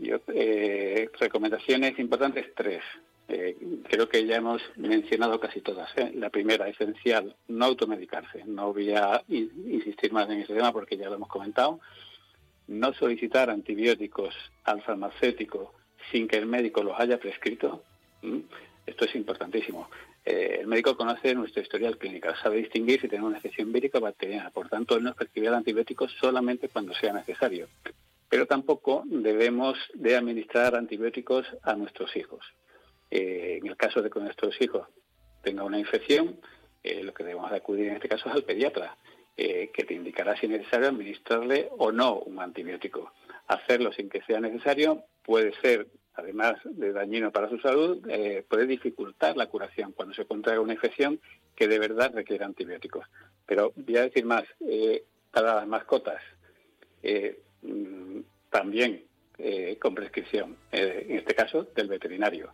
[0.00, 2.82] yo, eh, recomendaciones importantes tres.
[3.26, 3.56] Eh,
[3.88, 5.90] creo que ya hemos mencionado casi todas.
[5.96, 6.12] ¿eh?
[6.14, 8.44] La primera, esencial, no automedicarse.
[8.46, 11.80] No voy a insistir más en ese tema porque ya lo hemos comentado
[12.68, 14.34] no solicitar antibióticos
[14.64, 15.74] al farmacéutico
[16.12, 17.82] sin que el médico los haya prescrito,
[18.86, 19.90] esto es importantísimo.
[20.24, 24.02] Eh, el médico conoce nuestro historial clínico, sabe distinguir si tenemos una infección vírica o
[24.02, 27.68] bacteriana, por tanto, él nos prescribirá antibióticos solamente cuando sea necesario.
[28.28, 32.44] Pero tampoco debemos de administrar antibióticos a nuestros hijos.
[33.10, 34.86] Eh, en el caso de que nuestros hijos
[35.42, 36.38] tengan una infección,
[36.82, 38.96] eh, lo que debemos de acudir en este caso es al pediatra
[39.40, 43.12] eh, que te indicará si es necesario administrarle o no un antibiótico.
[43.46, 48.66] Hacerlo sin que sea necesario puede ser, además de dañino para su salud, eh, puede
[48.66, 51.20] dificultar la curación cuando se contrae una infección
[51.54, 53.06] que de verdad requiere antibióticos.
[53.46, 56.20] Pero voy a decir más, eh, para las mascotas,
[57.62, 58.18] mm,
[58.50, 59.04] también
[59.78, 62.50] con prescripción, en este caso del veterinario.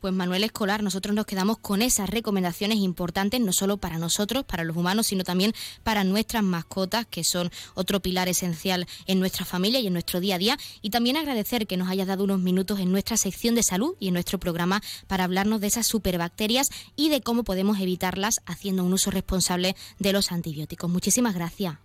[0.00, 4.64] Pues Manuel Escolar, nosotros nos quedamos con esas recomendaciones importantes, no solo para nosotros, para
[4.64, 5.52] los humanos, sino también
[5.82, 10.36] para nuestras mascotas, que son otro pilar esencial en nuestra familia y en nuestro día
[10.36, 10.56] a día.
[10.82, 14.08] Y también agradecer que nos hayas dado unos minutos en nuestra sección de salud y
[14.08, 18.92] en nuestro programa para hablarnos de esas superbacterias y de cómo podemos evitarlas haciendo un
[18.92, 20.90] uso responsable de los antibióticos.
[20.90, 21.76] Muchísimas gracias.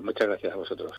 [0.00, 0.92] Muchas gracias a vosotros.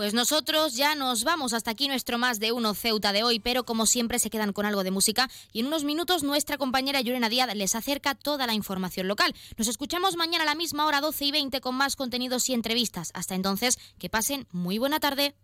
[0.00, 3.64] Pues nosotros ya nos vamos hasta aquí nuestro más de uno Ceuta de hoy, pero
[3.64, 7.28] como siempre se quedan con algo de música y en unos minutos nuestra compañera Yurena
[7.28, 9.34] Díaz les acerca toda la información local.
[9.58, 13.10] Nos escuchamos mañana a la misma hora 12 y 20 con más contenidos y entrevistas.
[13.12, 15.34] Hasta entonces, que pasen muy buena tarde.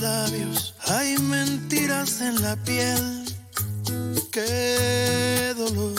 [0.00, 3.24] Labios, hay mentiras en la piel.
[4.30, 5.94] Qué dolor.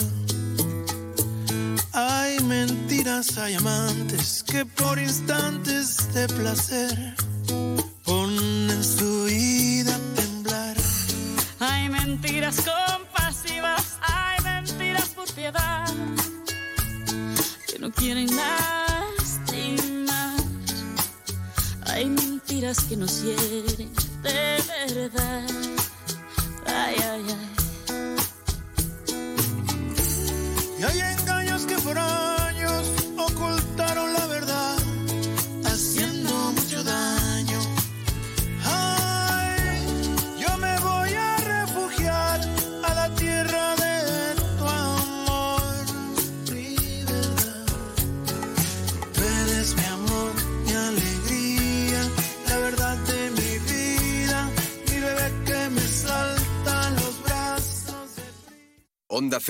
[1.92, 7.23] Hay mentiras, hay amantes que por instantes de placer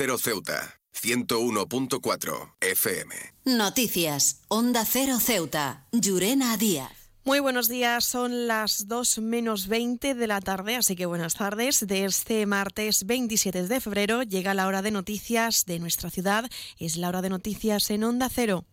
[0.05, 3.15] Cero Ceuta, 101.4 FM.
[3.45, 4.41] Noticias.
[4.49, 5.87] Onda Cero Ceuta.
[5.91, 6.91] Llurena Díaz.
[7.23, 11.87] Muy buenos días, son las 2 menos 20 de la tarde, así que buenas tardes.
[11.87, 16.51] De este martes 27 de febrero llega la hora de noticias de nuestra ciudad.
[16.77, 18.63] Es la hora de noticias en Onda Cero.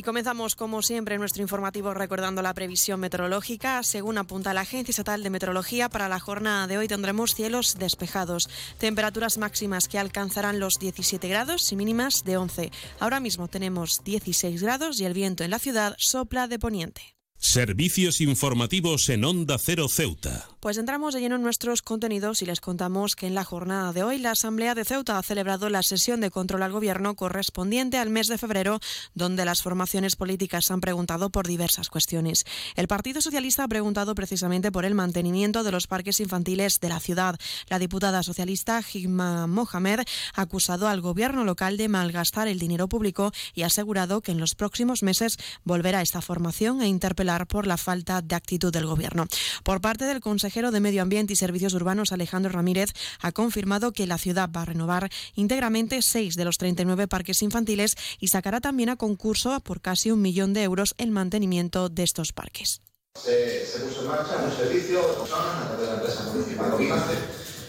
[0.00, 3.82] Y comenzamos, como siempre, nuestro informativo recordando la previsión meteorológica.
[3.82, 8.48] Según apunta la Agencia Estatal de Meteorología, para la jornada de hoy tendremos cielos despejados,
[8.78, 12.72] temperaturas máximas que alcanzarán los 17 grados y mínimas de 11.
[12.98, 17.19] Ahora mismo tenemos 16 grados y el viento en la ciudad sopla de poniente.
[17.42, 20.46] Servicios informativos en Onda Cero Ceuta.
[20.60, 24.02] Pues entramos de lleno en nuestros contenidos y les contamos que en la jornada de
[24.02, 28.10] hoy la Asamblea de Ceuta ha celebrado la sesión de control al Gobierno correspondiente al
[28.10, 28.78] mes de febrero,
[29.14, 32.44] donde las formaciones políticas han preguntado por diversas cuestiones.
[32.76, 37.00] El Partido Socialista ha preguntado precisamente por el mantenimiento de los parques infantiles de la
[37.00, 37.40] ciudad.
[37.70, 40.00] La diputada socialista Hikma Mohamed
[40.34, 44.40] ha acusado al Gobierno local de malgastar el dinero público y ha asegurado que en
[44.40, 49.26] los próximos meses volverá esta formación a interpelar por la falta de actitud del Gobierno.
[49.62, 52.90] Por parte del consejero de Medio Ambiente y Servicios Urbanos, Alejandro Ramírez,
[53.20, 57.96] ha confirmado que la ciudad va a renovar íntegramente seis de los 39 parques infantiles
[58.18, 62.32] y sacará también a concurso por casi un millón de euros el mantenimiento de estos
[62.32, 62.82] parques.
[63.14, 66.72] Se, se puso en marcha un servicio de personas a través de la empresa municipal
[66.72, 67.14] Ovimace,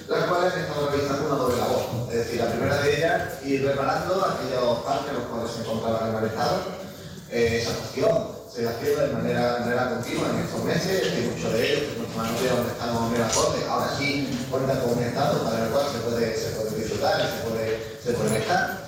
[0.07, 2.07] las cuales estado realizando una doble labor.
[2.09, 6.13] Es decir, la primera de ellas, ir reparando aquellos parques los cuales se encontraban en
[6.13, 6.61] mal estado.
[7.29, 11.53] Eh, esa cuestión se haciendo de manera, de manera continua en estos meses, hay muchos
[11.53, 15.43] de ellos, que no sé donde están menos acordes, ahora sí cuentan con un estado
[15.43, 18.81] para el cual se puede, se puede disfrutar y se puede, se puede estar.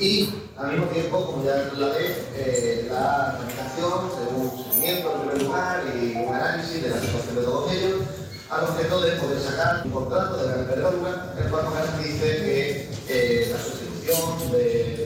[0.00, 5.20] Y al mismo tiempo, como ya la ve, eh, la tramitación de un seguimiento en
[5.20, 7.94] primer lugar y un análisis de la situación de todos ellos,
[8.50, 12.90] al objeto de poder sacar un contrato de la envergadura, el cual nos garantice que
[13.08, 15.04] eh, la sustitución de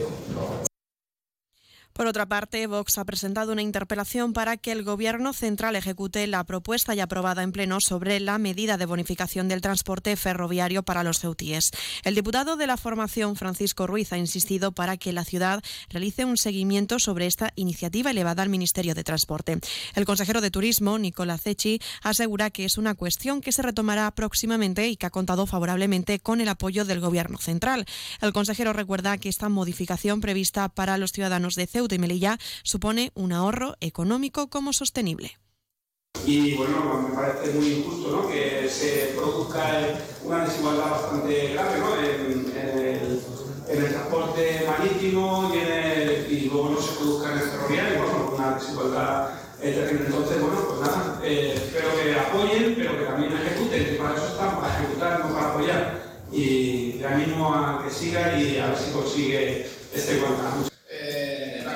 [2.01, 6.43] Por otra parte, Vox ha presentado una interpelación para que el Gobierno central ejecute la
[6.45, 11.19] propuesta ya aprobada en pleno sobre la medida de bonificación del transporte ferroviario para los
[11.19, 11.69] ceutíes.
[12.03, 15.61] El diputado de la formación, Francisco Ruiz, ha insistido para que la ciudad
[15.91, 19.59] realice un seguimiento sobre esta iniciativa elevada al Ministerio de Transporte.
[19.93, 24.87] El consejero de Turismo, Nicolás Cechi, asegura que es una cuestión que se retomará próximamente
[24.87, 27.85] y que ha contado favorablemente con el apoyo del Gobierno central.
[28.21, 33.11] El consejero recuerda que esta modificación prevista para los ciudadanos de Ceuta y Melilla supone
[33.15, 35.37] un ahorro económico como sostenible.
[36.25, 38.27] Y bueno, me parece muy injusto ¿no?
[38.27, 39.81] que se produzca
[40.23, 41.95] una desigualdad bastante grave ¿no?
[41.95, 43.21] en, en, el,
[43.67, 48.03] en, el, transporte marítimo y, en el, y, luego no se produzca en el ferroviario,
[48.03, 50.05] bueno, una desigualdad terrible.
[50.07, 54.27] Entonces, bueno, pues nada, eh, espero que apoyen, pero que también ejecuten, que para eso
[54.27, 56.01] están, para ejecutar, no para apoyar.
[56.31, 60.70] Y le animo a que siga y a ver si consigue este contrato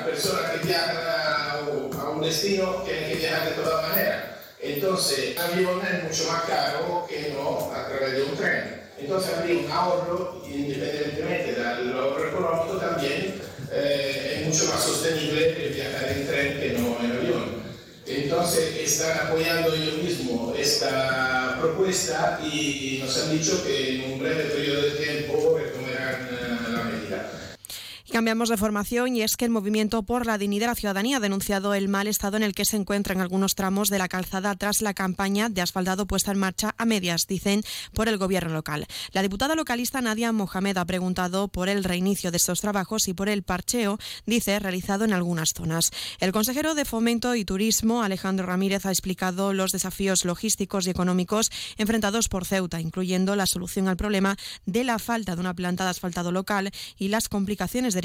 [0.05, 1.51] personas que viajan a,
[1.99, 4.23] a, un destino tienen que viajar de todas maneras.
[4.61, 8.81] Entonces, el avión es mucho más caro que no a través de un tren.
[8.97, 15.73] Entonces, habría un ahorro, independientemente del ahorro económico, también eh, es mucho más sostenible el
[15.73, 17.65] viajar en tren que no en avión.
[18.07, 24.43] Entonces, están apoyando ellos mismos esta propuesta y nos han dicho que en un breve
[24.43, 27.31] periodo de tiempo retomarán uh, la medida.
[28.15, 31.19] Cambiamos de formación y es que el Movimiento por la Dignidad de la Ciudadanía ha
[31.19, 34.81] denunciado el mal estado en el que se encuentran algunos tramos de la calzada tras
[34.81, 37.61] la campaña de asfaltado puesta en marcha a medias, dicen,
[37.93, 38.87] por el gobierno local.
[39.11, 43.27] La diputada localista Nadia Mohamed ha preguntado por el reinicio de estos trabajos y por
[43.27, 45.91] el parcheo, dice, realizado en algunas zonas.
[46.21, 51.51] El consejero de Fomento y Turismo, Alejandro Ramírez, ha explicado los desafíos logísticos y económicos
[51.75, 55.89] enfrentados por Ceuta, incluyendo la solución al problema de la falta de una planta de
[55.89, 58.04] asfaltado local y las complicaciones de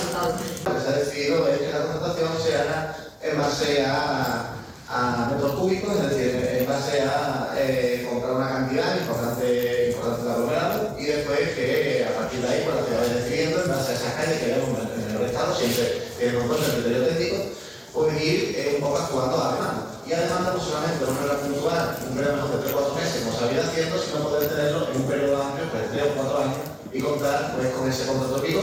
[0.29, 4.53] que se ha decidido es que la contratación se haga en base a,
[4.89, 10.31] a metros cúbicos, es decir, en base a eh, comprar una cantidad importante, importante de
[10.31, 13.95] aglomerado y después que a partir de ahí la ciudad vaya decidiendo en base a
[13.95, 17.37] esas calles que vemos en el estado, siempre en cuenta el criterio técnico,
[17.93, 19.87] pues ir eh, un poco actuando a demanda.
[20.05, 23.21] Y a demanda no solamente una manera puntual, un periodo de 3 o 4 meses,
[23.23, 26.21] como se ha venido haciendo, sino poder tenerlo en un periodo amplio, pues 3 o
[26.21, 26.57] 4 años,
[26.91, 28.61] y contar pues, con ese contrato vivo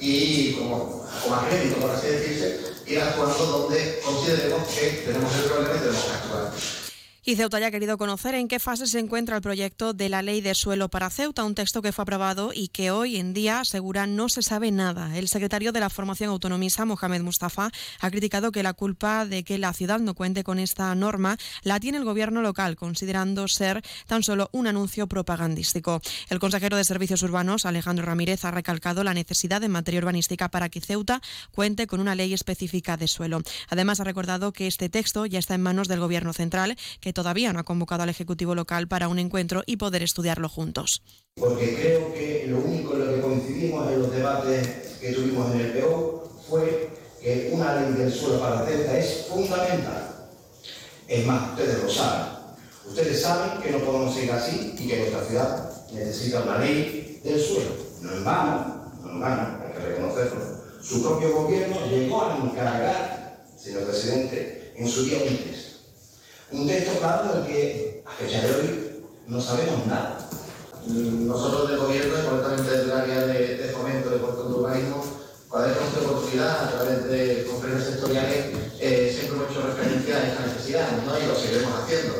[0.00, 5.74] y como, como acrédito, por así decirse, ir actuando donde consideremos que tenemos el problema
[5.74, 6.87] y tenemos que actuar.
[7.28, 10.22] Y Ceuta ya ha querido conocer en qué fase se encuentra el proyecto de la
[10.22, 13.60] ley de suelo para Ceuta, un texto que fue aprobado y que hoy en día
[13.60, 15.14] asegura no se sabe nada.
[15.14, 19.58] El secretario de la formación autonomista, Mohamed Mustafa, ha criticado que la culpa de que
[19.58, 24.22] la ciudad no cuente con esta norma la tiene el gobierno local, considerando ser tan
[24.22, 26.00] solo un anuncio propagandístico.
[26.30, 30.70] El consejero de Servicios Urbanos, Alejandro Ramírez, ha recalcado la necesidad de materia urbanística para
[30.70, 33.42] que Ceuta cuente con una ley específica de suelo.
[33.68, 37.52] Además, ha recordado que este texto ya está en manos del gobierno central, que todavía
[37.52, 41.02] no ha convocado al Ejecutivo local para un encuentro y poder estudiarlo juntos.
[41.34, 44.68] Porque creo que lo único en lo que coincidimos en los debates
[45.00, 46.90] que tuvimos en el PO fue
[47.20, 50.28] que una ley del suelo para Ceuta es fundamental.
[51.08, 52.26] Es más, ustedes lo saben.
[52.86, 57.40] Ustedes saben que no podemos seguir así y que nuestra ciudad necesita una ley del
[57.40, 57.72] suelo.
[58.00, 60.40] No en vano, no en vano, hay que reconocerlo.
[60.80, 65.67] Su propio gobierno llegó a encargar, señor presidente, en su día un texto.
[66.50, 70.18] Un texto claro del que a fecha de hoy no sabemos nada.
[70.86, 75.56] Nosotros del gobierno, y concretamente del área de, de fomento de puerto de urbanismo, que
[75.58, 78.46] hemos tenido oportunidad a través de conferencias sectoriales,
[78.80, 81.18] eh, siempre hemos hecho referencia a esta necesidad ¿no?
[81.18, 82.14] y lo seguiremos haciendo.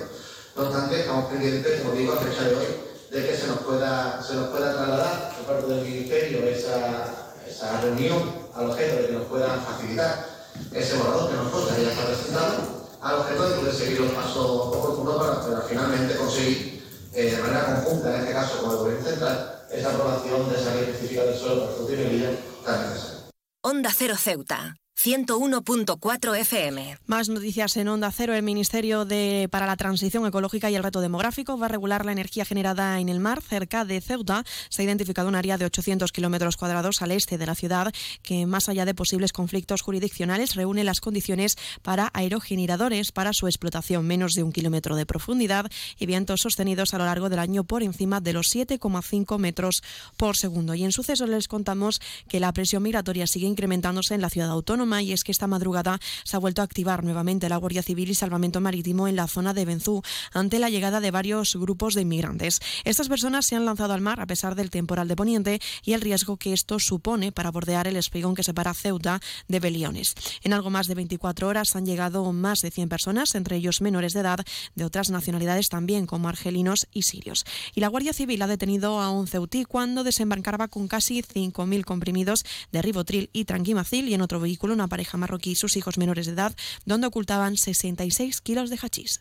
[0.57, 2.67] No obstante, estamos pendientes, como digo, a fecha de hoy,
[3.11, 7.81] de que se nos pueda, se nos pueda trasladar por parte del Ministerio esa, esa
[7.81, 10.27] reunión al objeto de que nos puedan facilitar
[10.75, 15.17] ese borrador que nosotros ya está presentado al objeto de poder seguir los pasos oportunos
[15.17, 16.85] para, para finalmente conseguir
[17.15, 20.75] eh, de manera conjunta, en este caso con el Gobierno Central, esa aprobación de esa
[20.75, 22.31] ley específica del suelo para y Melilla
[22.65, 23.19] tan necesaria.
[23.63, 24.75] Onda Cero Ceuta.
[25.01, 26.99] 101.4 FM.
[27.07, 28.35] Más noticias en Onda Cero.
[28.35, 32.11] El Ministerio de, para la Transición Ecológica y el Reto Demográfico va a regular la
[32.11, 34.43] energía generada en el mar cerca de Ceuta.
[34.71, 37.93] Se ha identificado un área de 800 kilómetros cuadrados al este de la ciudad
[38.25, 44.05] que, más allá de posibles conflictos jurisdiccionales, reúne las condiciones para aerogeneradores para su explotación.
[44.05, 47.85] Menos de un kilómetro de profundidad y vientos sostenidos a lo largo del año por
[47.85, 49.85] encima de los 7,5 metros
[50.17, 50.75] por segundo.
[50.75, 54.88] Y en sucesos les contamos que la presión migratoria sigue incrementándose en la ciudad autónoma
[54.89, 58.15] y es que esta madrugada se ha vuelto a activar nuevamente la Guardia Civil y
[58.15, 60.03] Salvamento Marítimo en la zona de Benzú
[60.33, 62.61] ante la llegada de varios grupos de inmigrantes.
[62.85, 66.01] Estas personas se han lanzado al mar a pesar del temporal de Poniente y el
[66.01, 70.15] riesgo que esto supone para bordear el espigón que separa Ceuta de Beliones.
[70.43, 74.15] En algo más de 24 horas han llegado más de 100 personas, entre ellos menores
[74.15, 74.45] de edad
[74.75, 77.45] de otras nacionalidades también, como argelinos y sirios.
[77.75, 82.45] Y la Guardia Civil ha detenido a un ceutí cuando desembarcaba con casi 5.000 comprimidos
[82.73, 86.27] de ribotril y tranquimacil y en otro vehículo una pareja marroquí y sus hijos menores
[86.27, 89.21] de edad, donde ocultaban 66 kilos de hachís.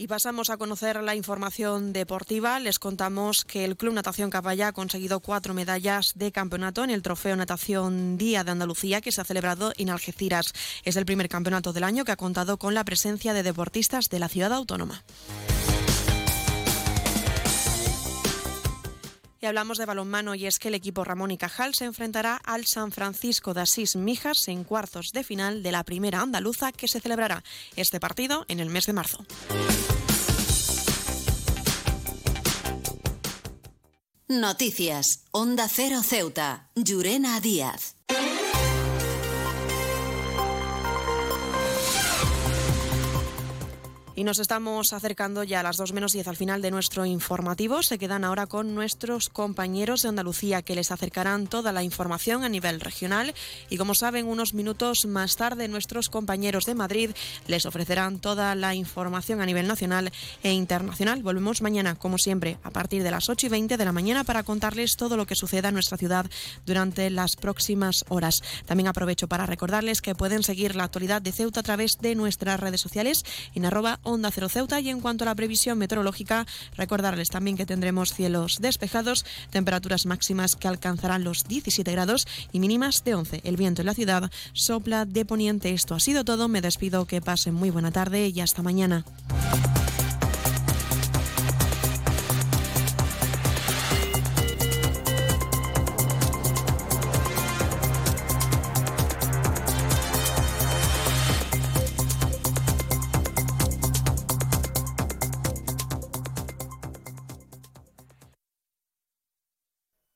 [0.00, 2.60] Y pasamos a conocer la información deportiva.
[2.60, 7.02] Les contamos que el Club Natación Caballa ha conseguido cuatro medallas de campeonato en el
[7.02, 10.52] Trofeo Natación Día de Andalucía que se ha celebrado en Algeciras.
[10.84, 14.20] Es el primer campeonato del año que ha contado con la presencia de deportistas de
[14.20, 15.02] la ciudad autónoma.
[19.40, 22.66] Y hablamos de balonmano y es que el equipo Ramón y Cajal se enfrentará al
[22.66, 27.00] San Francisco de Asís Mijas en cuartos de final de la primera andaluza que se
[27.00, 27.44] celebrará
[27.76, 29.24] este partido en el mes de marzo.
[34.28, 35.24] Noticias.
[35.30, 36.68] Onda Cero Ceuta.
[36.74, 37.96] Llurena Díaz.
[44.18, 47.84] Y nos estamos acercando ya a las 2 menos 10 al final de nuestro informativo.
[47.84, 52.48] Se quedan ahora con nuestros compañeros de Andalucía que les acercarán toda la información a
[52.48, 53.32] nivel regional.
[53.70, 57.10] Y como saben, unos minutos más tarde nuestros compañeros de Madrid
[57.46, 60.10] les ofrecerán toda la información a nivel nacional
[60.42, 61.22] e internacional.
[61.22, 64.42] Volvemos mañana, como siempre, a partir de las 8 y 20 de la mañana para
[64.42, 66.26] contarles todo lo que suceda en nuestra ciudad
[66.66, 68.42] durante las próximas horas.
[68.66, 72.58] También aprovecho para recordarles que pueden seguir la actualidad de Ceuta a través de nuestras
[72.58, 73.24] redes sociales
[73.54, 77.66] en arroba Onda Cero Ceuta y en cuanto a la previsión meteorológica, recordarles también que
[77.66, 83.40] tendremos cielos despejados, temperaturas máximas que alcanzarán los 17 grados y mínimas de 11.
[83.44, 85.72] El viento en la ciudad sopla de poniente.
[85.72, 86.48] Esto ha sido todo.
[86.48, 87.06] Me despido.
[87.06, 89.04] Que pasen muy buena tarde y hasta mañana.